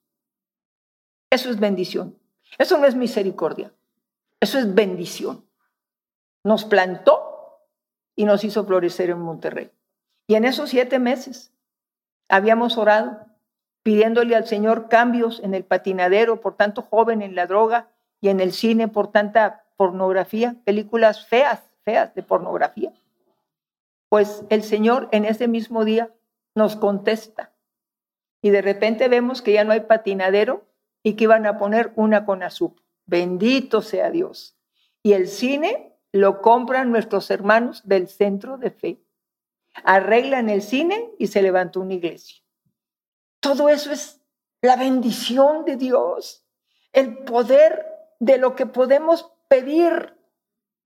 [1.29, 2.19] Eso es bendición.
[2.57, 3.73] Eso no es misericordia.
[4.39, 5.47] Eso es bendición.
[6.43, 7.61] Nos plantó
[8.15, 9.71] y nos hizo florecer en Monterrey.
[10.27, 11.53] Y en esos siete meses
[12.27, 13.25] habíamos orado
[13.83, 18.39] pidiéndole al Señor cambios en el patinadero por tanto joven en la droga y en
[18.39, 22.91] el cine por tanta pornografía, películas feas, feas de pornografía.
[24.09, 26.13] Pues el Señor en ese mismo día
[26.55, 27.53] nos contesta
[28.41, 30.65] y de repente vemos que ya no hay patinadero
[31.03, 32.83] y que iban a poner una con azúcar.
[33.05, 34.57] Bendito sea Dios.
[35.03, 39.01] Y el cine lo compran nuestros hermanos del centro de fe.
[39.83, 42.43] Arreglan el cine y se levantó una iglesia.
[43.39, 44.21] Todo eso es
[44.61, 46.43] la bendición de Dios,
[46.93, 47.85] el poder
[48.19, 50.14] de lo que podemos pedir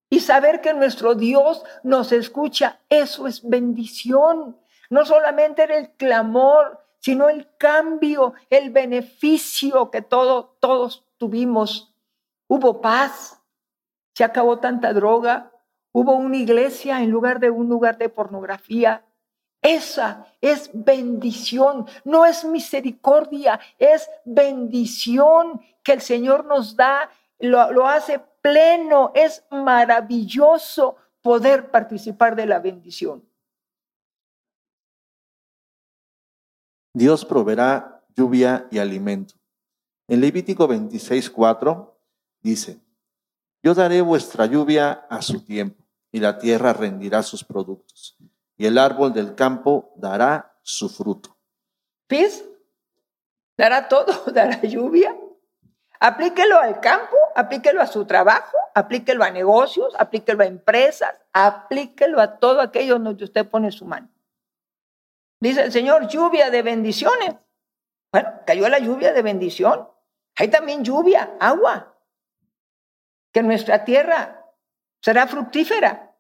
[0.10, 2.80] y saber que nuestro Dios nos escucha.
[2.90, 4.58] Eso es bendición.
[4.90, 11.90] No solamente era el clamor, sino el cambio, el beneficio que todo, todos tuvimos
[12.52, 13.40] Hubo paz,
[14.16, 15.52] se acabó tanta droga,
[15.92, 19.06] hubo una iglesia en lugar de un lugar de pornografía.
[19.62, 27.88] Esa es bendición, no es misericordia, es bendición que el Señor nos da, lo, lo
[27.88, 28.20] hace
[28.50, 33.24] pleno, es maravilloso poder participar de la bendición.
[36.94, 39.36] Dios proveerá lluvia y alimento.
[40.08, 41.96] En Levítico 26, 4
[42.42, 42.80] Dice,
[43.62, 48.18] yo daré vuestra lluvia a su tiempo, y la tierra rendirá sus productos,
[48.56, 51.36] y el árbol del campo dará su fruto.
[52.08, 52.46] ¿Ves?
[53.58, 55.16] Dará todo, dará lluvia.
[56.00, 62.38] Aplíquelo al campo, aplíquelo a su trabajo, aplíquelo a negocios, aplíquelo a empresas, aplíquelo a
[62.38, 64.10] todo aquello donde usted pone su mano.
[65.40, 67.36] Dice el Señor, lluvia de bendiciones.
[68.12, 69.88] Bueno, cayó la lluvia de bendición.
[70.36, 71.96] Hay también lluvia, agua
[73.32, 74.46] que nuestra tierra
[75.02, 76.16] será fructífera.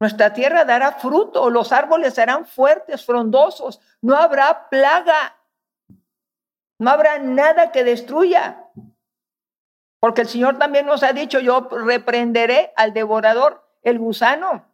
[0.00, 5.38] Nuestra tierra dará fruto, los árboles serán fuertes, frondosos, no habrá plaga,
[6.78, 8.65] no habrá nada que destruya.
[10.00, 14.70] Porque el Señor también nos ha dicho, yo reprenderé al devorador, el gusano,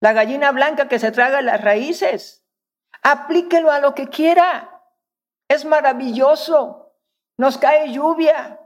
[0.00, 2.44] la gallina blanca que se traga las raíces.
[3.02, 4.82] Aplíquelo a lo que quiera.
[5.48, 6.94] Es maravilloso.
[7.36, 8.58] Nos cae lluvia,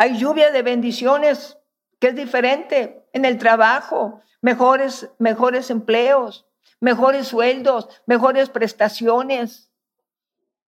[0.00, 1.58] hay lluvia de bendiciones
[1.98, 6.46] que es diferente en el trabajo, mejores, mejores empleos,
[6.78, 9.67] mejores sueldos, mejores prestaciones.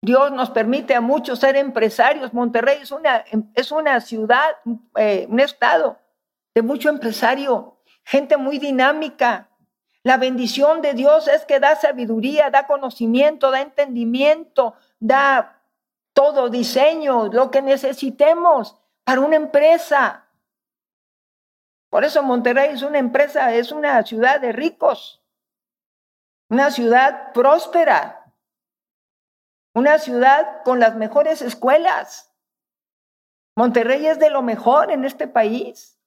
[0.02, 2.32] Dios nos permite a muchos ser empresarios.
[2.32, 3.24] Monterrey es una,
[3.54, 4.56] es una ciudad,
[4.96, 5.98] eh, un estado
[6.54, 9.48] de mucho empresario, gente muy dinámica.
[10.02, 15.60] La bendición de Dios es que da sabiduría, da conocimiento, da entendimiento, da
[16.12, 20.24] todo diseño, lo que necesitemos para una empresa.
[21.90, 25.22] Por eso Monterrey es una empresa, es una ciudad de ricos,
[26.48, 28.25] una ciudad próspera,
[29.76, 32.32] una ciudad con las mejores escuelas.
[33.56, 36.00] Monterrey es de lo mejor en este país.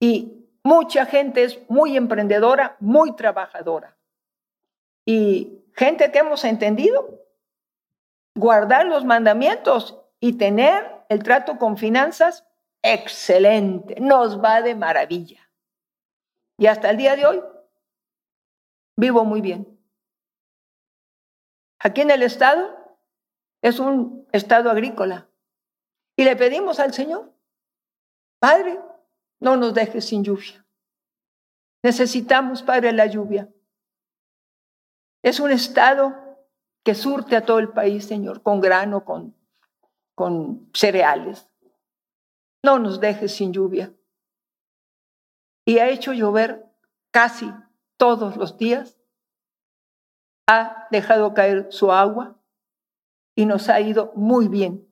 [0.00, 3.98] Y mucha gente es muy emprendedora, muy trabajadora.
[5.04, 7.20] Y gente que hemos entendido
[8.34, 12.46] guardar los mandamientos y tener el trato con finanzas
[12.80, 14.00] excelente.
[14.00, 15.50] Nos va de maravilla.
[16.56, 17.42] Y hasta el día de hoy
[18.96, 19.79] vivo muy bien.
[21.80, 22.76] Aquí en el estado
[23.62, 25.28] es un estado agrícola.
[26.16, 27.32] Y le pedimos al Señor,
[28.38, 28.78] Padre,
[29.40, 30.66] no nos dejes sin lluvia.
[31.82, 33.48] Necesitamos, Padre, la lluvia.
[35.22, 36.14] Es un estado
[36.84, 39.34] que surte a todo el país, Señor, con grano, con,
[40.14, 41.48] con cereales.
[42.62, 43.94] No nos dejes sin lluvia.
[45.66, 46.66] Y ha hecho llover
[47.10, 47.50] casi
[47.96, 48.99] todos los días
[50.50, 52.36] ha dejado caer su agua
[53.36, 54.84] y nos ha ido muy bien.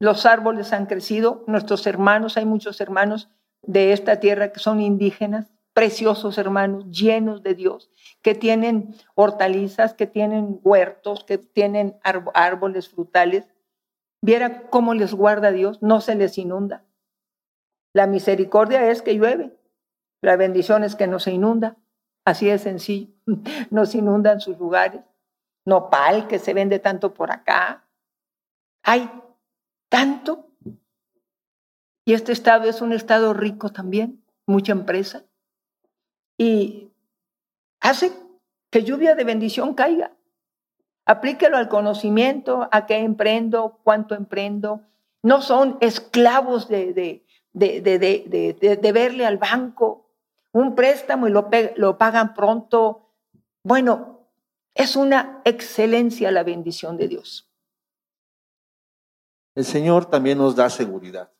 [0.00, 3.30] Los árboles han crecido, nuestros hermanos, hay muchos hermanos
[3.62, 10.08] de esta tierra que son indígenas, preciosos hermanos, llenos de Dios, que tienen hortalizas, que
[10.08, 13.48] tienen huertos, que tienen árboles frutales.
[14.22, 16.84] Viera cómo les guarda Dios, no se les inunda.
[17.94, 19.56] La misericordia es que llueve,
[20.20, 21.76] la bendición es que no se inunda.
[22.30, 23.08] Así de sencillo.
[23.70, 25.02] Nos inundan sus lugares.
[25.64, 27.84] Nopal, que se vende tanto por acá.
[28.84, 29.10] Hay
[29.88, 30.46] tanto.
[32.04, 35.24] Y este estado es un estado rico también, mucha empresa.
[36.38, 36.92] Y
[37.80, 38.12] hace
[38.70, 40.12] que lluvia de bendición caiga.
[41.06, 44.82] Aplíquelo al conocimiento, a qué emprendo, cuánto emprendo.
[45.24, 50.09] No son esclavos de, de, de, de verle al banco,
[50.52, 53.10] un préstamo y lo, lo pagan pronto.
[53.62, 54.28] Bueno,
[54.74, 57.50] es una excelencia la bendición de Dios.
[59.54, 61.30] El Señor también nos da seguridad.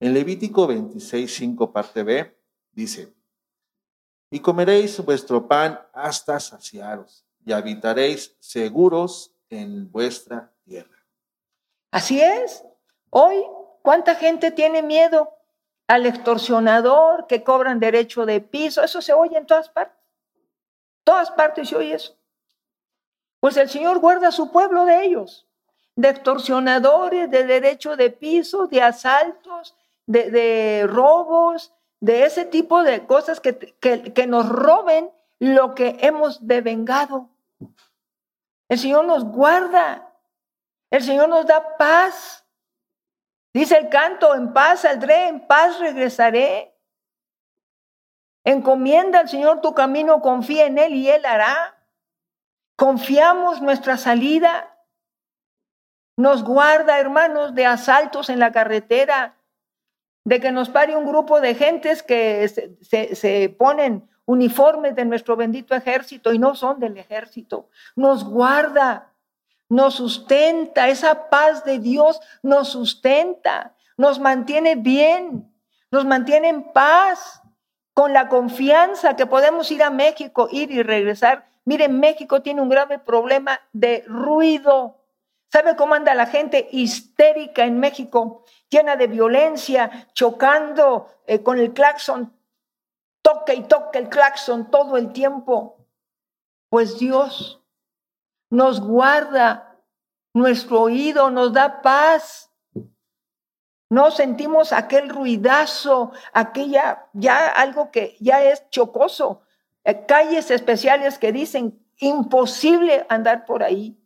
[0.00, 2.36] En Levítico 26, 5, parte B,
[2.72, 3.14] dice,
[4.30, 11.06] y comeréis vuestro pan hasta saciaros, y habitaréis seguros en vuestra tierra.
[11.92, 12.64] Así es.
[13.10, 13.44] Hoy,
[13.82, 15.35] ¿cuánta gente tiene miedo
[15.88, 18.82] al extorsionador que cobran derecho de piso.
[18.82, 19.96] Eso se oye en todas partes.
[21.04, 22.16] Todas partes se oye eso.
[23.40, 25.46] Pues el Señor guarda a su pueblo de ellos,
[25.94, 29.76] de extorsionadores, de derecho de piso, de asaltos,
[30.06, 36.46] de, robos, de ese tipo de cosas que, que, que nos roben lo que hemos
[36.46, 37.28] devengado.
[38.68, 40.12] El Señor nos guarda.
[40.90, 42.45] El Señor nos da paz.
[43.56, 46.74] Dice el canto, en paz saldré, en paz regresaré.
[48.44, 51.74] Encomienda al Señor tu camino, confía en Él y Él hará.
[52.76, 54.76] Confiamos nuestra salida.
[56.18, 59.38] Nos guarda, hermanos, de asaltos en la carretera,
[60.24, 62.46] de que nos pare un grupo de gentes que
[62.82, 67.70] se, se ponen uniformes de nuestro bendito ejército y no son del ejército.
[67.94, 69.14] Nos guarda
[69.68, 75.52] nos sustenta, esa paz de Dios nos sustenta, nos mantiene bien,
[75.90, 77.42] nos mantiene en paz,
[77.96, 81.48] con la confianza que podemos ir a México, ir y regresar.
[81.64, 85.02] Miren, México tiene un grave problema de ruido.
[85.50, 88.44] ¿Sabe cómo anda la gente histérica en México?
[88.68, 92.38] Llena de violencia, chocando eh, con el claxon,
[93.22, 95.78] toca y toca el claxon todo el tiempo.
[96.68, 97.62] Pues Dios
[98.50, 99.76] nos guarda
[100.34, 102.50] nuestro oído, nos da paz.
[103.88, 109.42] No sentimos aquel ruidazo, aquella, ya algo que ya es chocoso.
[109.84, 113.96] Eh, calles especiales que dicen imposible andar por ahí.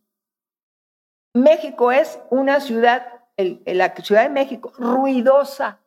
[1.34, 5.80] México es una ciudad, la Ciudad de México, ruidosa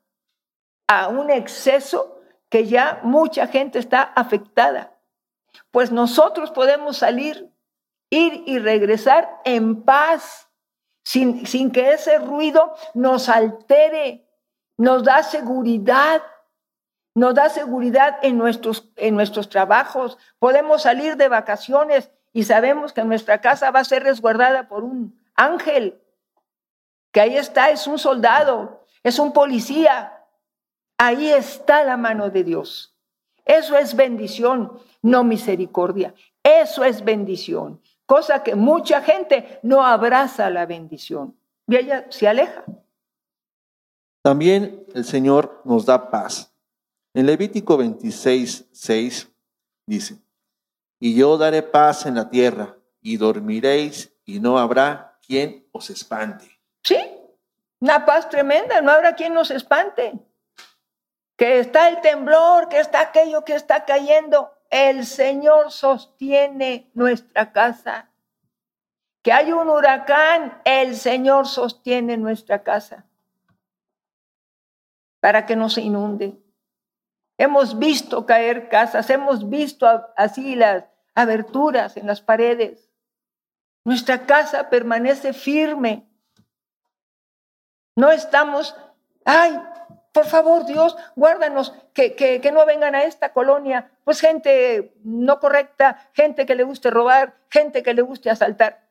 [0.88, 4.97] a un exceso que ya mucha gente está afectada.
[5.72, 7.53] Pues nosotros podemos salir
[8.14, 10.47] ir y regresar en paz,
[11.03, 14.28] sin, sin que ese ruido nos altere,
[14.78, 16.22] nos da seguridad,
[17.16, 20.18] nos da seguridad en nuestros, en nuestros trabajos.
[20.39, 25.20] Podemos salir de vacaciones y sabemos que nuestra casa va a ser resguardada por un
[25.36, 25.99] ángel,
[27.11, 30.20] que ahí está, es un soldado, es un policía.
[30.97, 32.95] Ahí está la mano de Dios.
[33.45, 36.14] Eso es bendición, no misericordia.
[36.43, 37.82] Eso es bendición.
[38.06, 41.38] Cosa que mucha gente no abraza la bendición
[41.68, 42.64] y ella se aleja.
[44.22, 46.54] También el Señor nos da paz.
[47.14, 49.32] En Levítico 26, 6
[49.86, 50.18] dice,
[50.99, 56.49] y yo daré paz en la tierra, y dormiréis, y no habrá quien os espante.
[56.82, 56.97] Sí,
[57.82, 60.14] una paz tremenda, no habrá quien nos espante.
[61.38, 64.53] Que está el temblor, que está aquello que está cayendo.
[64.74, 68.09] El Señor sostiene nuestra casa.
[69.21, 73.05] Que hay un huracán, el Señor sostiene nuestra casa
[75.19, 76.41] para que no se inunde.
[77.38, 82.89] Hemos visto caer casas, hemos visto así las aberturas en las paredes.
[83.86, 86.09] Nuestra casa permanece firme.
[87.95, 88.76] No estamos,
[89.24, 89.55] ay,
[90.14, 96.09] por favor, Dios, guárdanos, que, que, no vengan a esta colonia, pues gente no correcta,
[96.14, 98.88] gente que le guste robar, gente que le guste asaltar.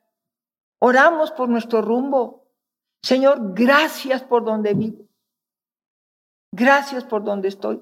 [0.80, 2.44] Oramos por nuestro rumbo.
[3.02, 5.04] Señor, gracias por donde vivo.
[6.52, 7.80] Gracias por donde estoy.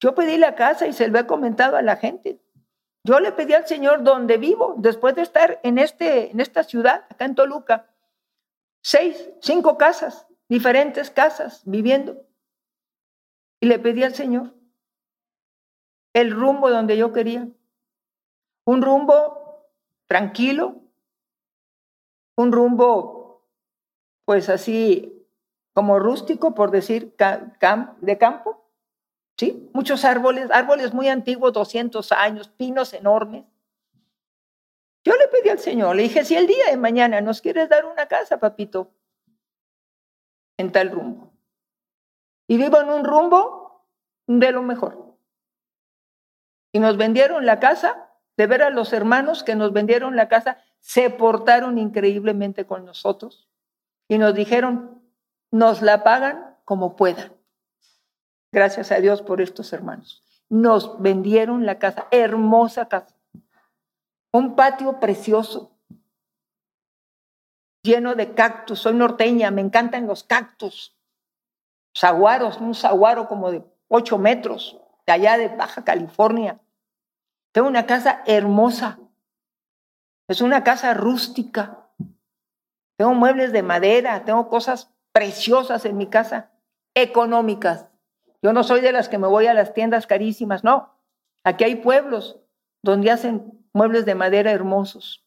[0.00, 2.40] Yo pedí la casa y se lo he comentado a la gente.
[3.04, 7.04] Yo le pedí al Señor donde vivo, después de estar en, este, en esta ciudad,
[7.08, 7.86] acá en Toluca,
[8.82, 12.26] seis, cinco casas, diferentes casas, viviendo.
[13.60, 14.54] Y le pedí al Señor
[16.14, 17.48] el rumbo donde yo quería.
[18.64, 19.68] Un rumbo
[20.06, 20.82] tranquilo,
[22.36, 23.46] un rumbo,
[24.24, 25.26] pues así,
[25.74, 28.64] como rústico, por decir, de campo,
[29.36, 29.70] ¿sí?
[29.72, 33.44] Muchos árboles, árboles muy antiguos, 200 años, pinos enormes.
[35.04, 37.86] Yo le pedí al Señor, le dije, si el día de mañana nos quieres dar
[37.86, 38.90] una casa, papito,
[40.58, 41.32] en tal rumbo.
[42.46, 43.86] Y vivo en un rumbo
[44.26, 45.16] de lo mejor.
[46.72, 50.58] Y nos vendieron la casa, de ver a los hermanos que nos vendieron la casa,
[50.80, 53.48] se portaron increíblemente con nosotros
[54.06, 55.02] y nos dijeron,
[55.50, 57.32] nos la pagan como puedan.
[58.52, 60.22] Gracias a Dios por estos hermanos.
[60.48, 63.14] Nos vendieron la casa, hermosa casa.
[64.32, 65.77] Un patio precioso,
[67.82, 68.80] lleno de cactus.
[68.80, 70.96] Soy norteña, me encantan los cactus.
[71.94, 76.60] Saguaros, un saguaro como de ocho metros, de allá de Baja California.
[77.52, 78.98] Tengo una casa hermosa.
[80.28, 81.88] Es una casa rústica.
[82.96, 86.50] Tengo muebles de madera, tengo cosas preciosas en mi casa,
[86.94, 87.86] económicas.
[88.42, 90.94] Yo no soy de las que me voy a las tiendas carísimas, no.
[91.44, 92.38] Aquí hay pueblos
[92.82, 95.24] donde hacen muebles de madera hermosos.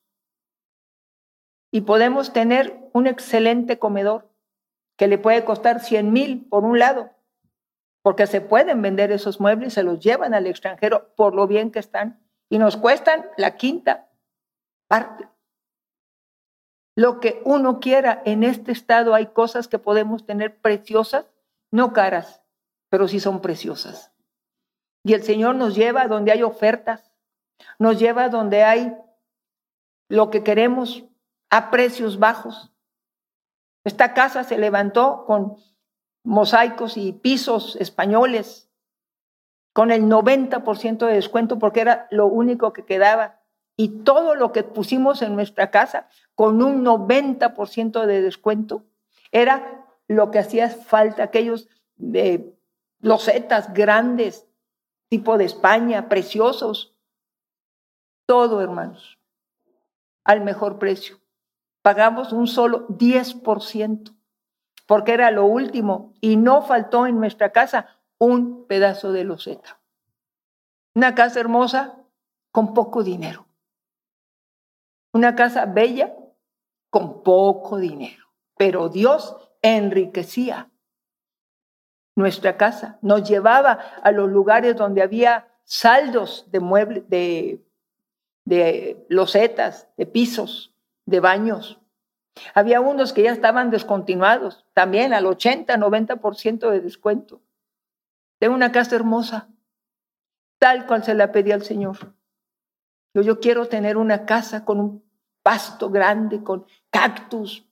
[1.72, 4.30] Y podemos tener un excelente comedor
[4.98, 7.10] que le puede costar 100 mil por un lado,
[8.04, 11.80] porque se pueden vender esos muebles, se los llevan al extranjero por lo bien que
[11.80, 12.20] están
[12.50, 14.10] y nos cuestan la quinta
[14.88, 15.32] parte
[16.96, 18.22] lo que uno quiera.
[18.26, 21.26] En este estado hay cosas que podemos tener preciosas,
[21.72, 22.42] no caras,
[22.90, 24.12] pero sí son preciosas.
[25.04, 27.12] Y el Señor nos lleva donde hay ofertas,
[27.80, 28.96] nos lleva donde hay
[30.10, 31.06] lo que queremos
[31.52, 32.72] a precios bajos.
[33.84, 35.58] Esta casa se levantó con
[36.24, 38.70] mosaicos y pisos españoles,
[39.74, 43.42] con el 90% de descuento porque era lo único que quedaba
[43.78, 48.86] y todo lo que pusimos en nuestra casa con un 90% de descuento
[49.32, 52.54] era lo que hacía falta, aquellos de
[53.00, 54.48] losetas grandes,
[55.10, 56.96] tipo de España, preciosos.
[58.26, 59.20] Todo, hermanos,
[60.24, 61.21] al mejor precio.
[61.82, 64.16] Pagamos un solo 10%,
[64.86, 69.80] porque era lo último y no faltó en nuestra casa un pedazo de loseta.
[70.94, 71.98] Una casa hermosa
[72.52, 73.48] con poco dinero.
[75.14, 76.14] Una casa bella
[76.90, 78.26] con poco dinero,
[78.58, 80.70] pero Dios enriquecía
[82.16, 87.66] nuestra casa, nos llevaba a los lugares donde había saldos de muebles, de,
[88.46, 90.71] de losetas, de pisos,
[91.06, 91.80] de baños.
[92.54, 97.42] Había unos que ya estaban descontinuados, también al 80, 90% de descuento.
[98.40, 99.50] De una casa hermosa,
[100.60, 102.16] tal cual se la pedí al Señor.
[103.14, 105.04] Yo, yo quiero tener una casa con un
[105.44, 107.68] pasto grande, con cactus.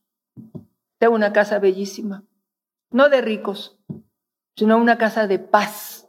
[0.99, 2.23] Tengo una casa bellísima,
[2.91, 3.79] no de ricos,
[4.55, 6.07] sino una casa de paz.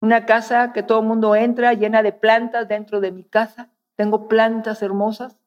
[0.00, 4.28] Una casa que todo el mundo entra llena de plantas dentro de mi casa tengo
[4.28, 5.38] plantas hermosas.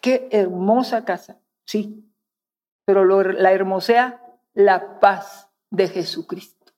[0.00, 2.12] Qué, hermosa casa, sí,
[2.84, 4.22] pero la hermosea
[4.54, 6.72] la paz de Jesucristo.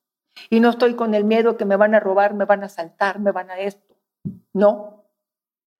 [0.48, 3.18] Y no estoy con el miedo que me van a robar, me van a saltar,
[3.18, 3.96] me van a esto.
[4.52, 5.04] No.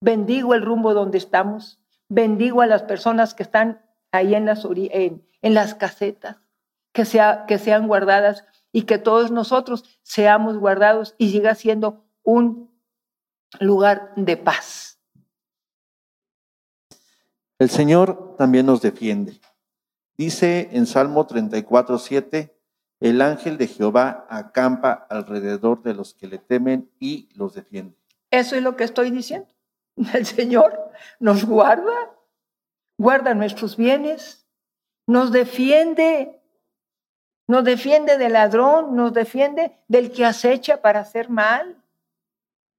[0.00, 1.78] Bendigo el rumbo donde estamos.
[2.08, 6.38] Bendigo a las personas que están ahí en las, casetas,
[6.92, 7.04] que,
[7.46, 12.70] que sean guardadas y que todos nosotros seamos guardados y siga siendo un
[13.60, 14.89] lugar de paz.
[17.60, 19.38] El Señor también nos defiende.
[20.16, 22.56] Dice en Salmo 34, 7,
[23.00, 27.94] el ángel de Jehová acampa alrededor de los que le temen y los defiende.
[28.30, 29.48] Eso es lo que estoy diciendo.
[30.14, 32.10] El Señor nos guarda,
[32.96, 34.46] guarda nuestros bienes,
[35.06, 36.40] nos defiende
[37.46, 41.82] nos defiende del ladrón, nos defiende del que acecha para hacer mal,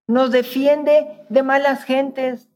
[0.07, 2.50] nos defiende de malas gentes,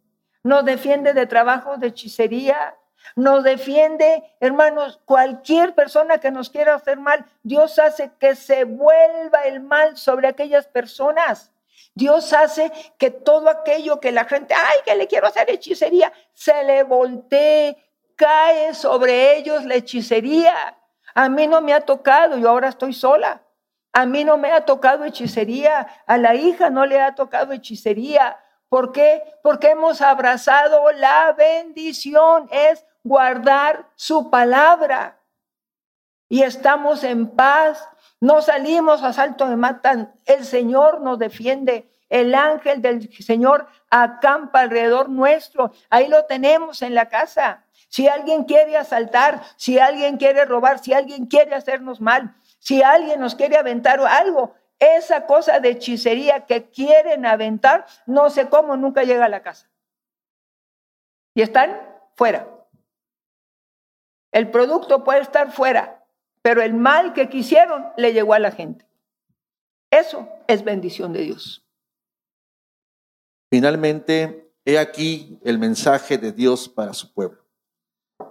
[0.45, 2.77] nos defiende de trabajos de hechicería,
[3.15, 9.41] nos defiende, hermanos, cualquier persona que nos quiera hacer mal, Dios hace que se vuelva
[9.45, 11.51] el mal sobre aquellas personas.
[11.95, 16.63] Dios hace que todo aquello que la gente, ay, que le quiero hacer hechicería, se
[16.63, 17.75] le voltee,
[18.15, 20.77] cae sobre ellos la hechicería.
[21.15, 23.41] A mí no me ha tocado, yo ahora estoy sola.
[23.93, 28.37] A mí no me ha tocado hechicería, a la hija no le ha tocado hechicería.
[28.69, 29.23] ¿Por qué?
[29.43, 35.19] Porque hemos abrazado la bendición, es guardar su palabra.
[36.27, 37.87] Y estamos en paz,
[38.19, 41.91] no salimos a salto de matan, el Señor nos defiende.
[42.09, 45.71] El ángel del Señor acampa alrededor nuestro.
[45.89, 47.65] Ahí lo tenemos en la casa.
[47.89, 53.19] Si alguien quiere asaltar, si alguien quiere robar, si alguien quiere hacernos mal, si alguien
[53.19, 59.03] nos quiere aventar algo, esa cosa de hechicería que quieren aventar, no sé cómo nunca
[59.03, 59.69] llega a la casa.
[61.33, 61.81] Y están
[62.15, 62.47] fuera.
[64.31, 66.05] El producto puede estar fuera,
[66.41, 68.85] pero el mal que quisieron le llegó a la gente.
[69.91, 71.65] Eso es bendición de Dios.
[73.49, 77.45] Finalmente, he aquí el mensaje de Dios para su pueblo.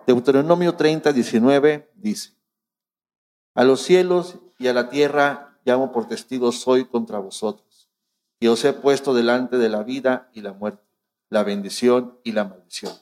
[0.06, 2.34] Deuteronomio 30, 19 dice,
[3.54, 7.88] a los cielos y a la tierra llamo por testigos hoy contra vosotros,
[8.40, 10.82] y os he puesto delante de la vida y la muerte,
[11.30, 12.92] la bendición y la maldición.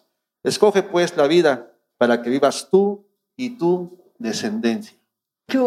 [0.43, 3.07] Escoge pues la vida para que vivas tú
[3.37, 4.97] y tu descendencia.
[5.47, 5.61] ¿Qué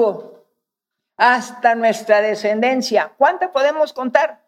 [1.18, 3.14] Hasta nuestra descendencia.
[3.18, 4.46] ¿Cuánta podemos contar?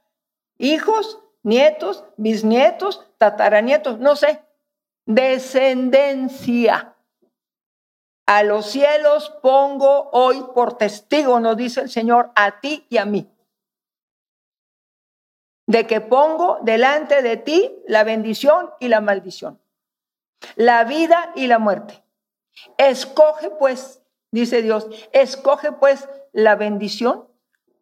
[0.58, 4.42] Hijos, nietos, bisnietos, tataranietos, no sé
[5.08, 6.94] descendencia.
[8.28, 13.06] A los cielos pongo hoy por testigo, nos dice el Señor, a ti y a
[13.06, 13.28] mí.
[15.66, 19.60] De que pongo delante de ti la bendición y la maldición,
[20.56, 22.04] la vida y la muerte.
[22.78, 27.28] Escoge pues, dice Dios, escoge pues la bendición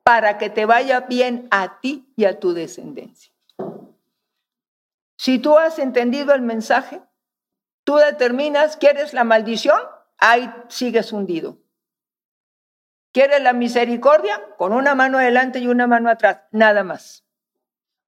[0.04, 3.34] para que te vaya bien a ti y a tu descendencia.
[5.18, 7.02] Si tú has entendido el mensaje,
[7.86, 9.80] Tú determinas, ¿quieres la maldición?
[10.18, 11.58] Ahí sigues hundido.
[13.16, 14.42] ¿Quieres la misericordia?
[14.58, 17.24] Con una mano adelante y una mano atrás, nada más.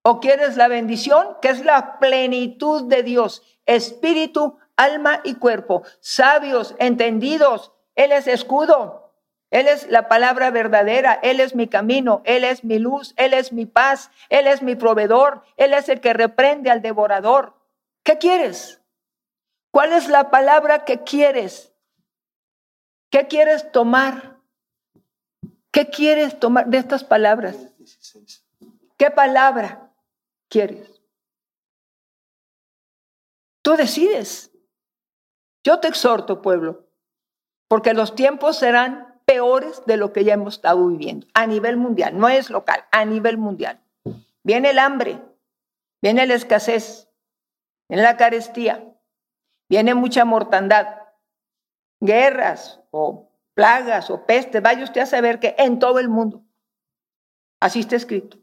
[0.02, 5.84] ¿O quieres la bendición, que es la plenitud de Dios, espíritu, alma y cuerpo?
[6.02, 9.14] Sabios, entendidos, Él es escudo,
[9.50, 13.54] Él es la palabra verdadera, Él es mi camino, Él es mi luz, Él es
[13.54, 17.54] mi paz, Él es mi proveedor, Él es el que reprende al devorador.
[18.04, 18.82] ¿Qué quieres?
[19.72, 21.74] ¿Cuál es la palabra que quieres?
[23.10, 24.38] ¿Qué quieres tomar?
[25.72, 27.56] ¿Qué quieres tomar de estas palabras?
[28.98, 29.92] ¿Qué palabra
[30.50, 31.02] quieres?
[33.62, 34.52] Tú decides.
[35.64, 36.88] Yo te exhorto, pueblo,
[37.68, 42.18] porque los tiempos serán peores de lo que ya hemos estado viviendo a nivel mundial,
[42.18, 43.84] no es local, a nivel mundial.
[44.44, 45.22] Viene el hambre,
[46.02, 47.10] viene la escasez,
[47.90, 48.96] viene la carestía,
[49.70, 50.97] viene mucha mortandad,
[52.00, 56.44] guerras o plagas o pestes, vaya usted a saber que en todo el mundo.
[57.60, 58.38] Así está escrito.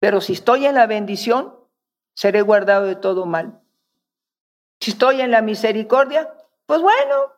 [0.00, 1.56] Pero si estoy en la bendición,
[2.14, 3.60] seré guardado de todo mal.
[4.80, 6.32] Si estoy en la misericordia,
[6.66, 7.32] pues bueno,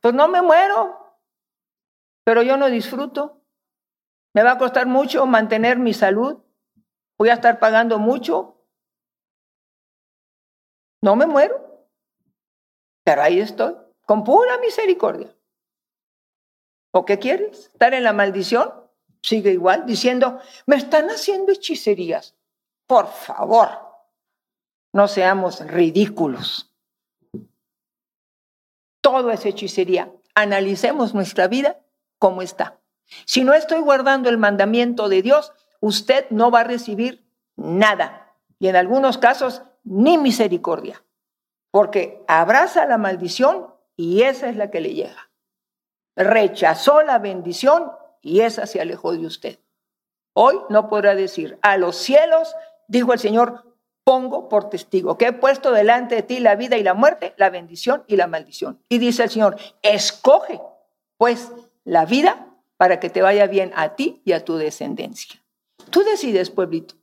[0.00, 1.18] pues no me muero,
[2.24, 3.40] pero yo no disfruto.
[4.34, 6.42] Me va a costar mucho mantener mi salud.
[7.18, 8.52] Voy a estar pagando mucho
[11.02, 11.61] no me muero,
[13.04, 13.74] pero ahí estoy,
[14.06, 15.34] con pura misericordia.
[16.92, 17.70] ¿O qué quieres?
[17.72, 18.70] ¿Estar en la maldición?
[19.22, 22.34] Sigue igual, diciendo, me están haciendo hechicerías.
[22.86, 23.68] Por favor,
[24.92, 26.70] no seamos ridículos.
[29.00, 30.12] Todo es hechicería.
[30.34, 31.80] Analicemos nuestra vida
[32.18, 32.78] como está.
[33.24, 37.24] Si no estoy guardando el mandamiento de Dios, usted no va a recibir
[37.56, 38.34] nada.
[38.58, 41.01] Y en algunos casos, ni misericordia.
[41.72, 45.30] Porque abraza la maldición y esa es la que le llega.
[46.14, 49.58] Rechazó la bendición y esa se alejó de usted.
[50.34, 52.54] Hoy no podrá decir, a los cielos,
[52.86, 53.64] dijo el Señor,
[54.04, 57.50] pongo por testigo que he puesto delante de ti la vida y la muerte, la
[57.50, 58.78] bendición y la maldición.
[58.88, 60.60] Y dice el Señor, escoge
[61.16, 61.50] pues
[61.84, 65.42] la vida para que te vaya bien a ti y a tu descendencia.
[65.90, 66.94] Tú decides, pueblito.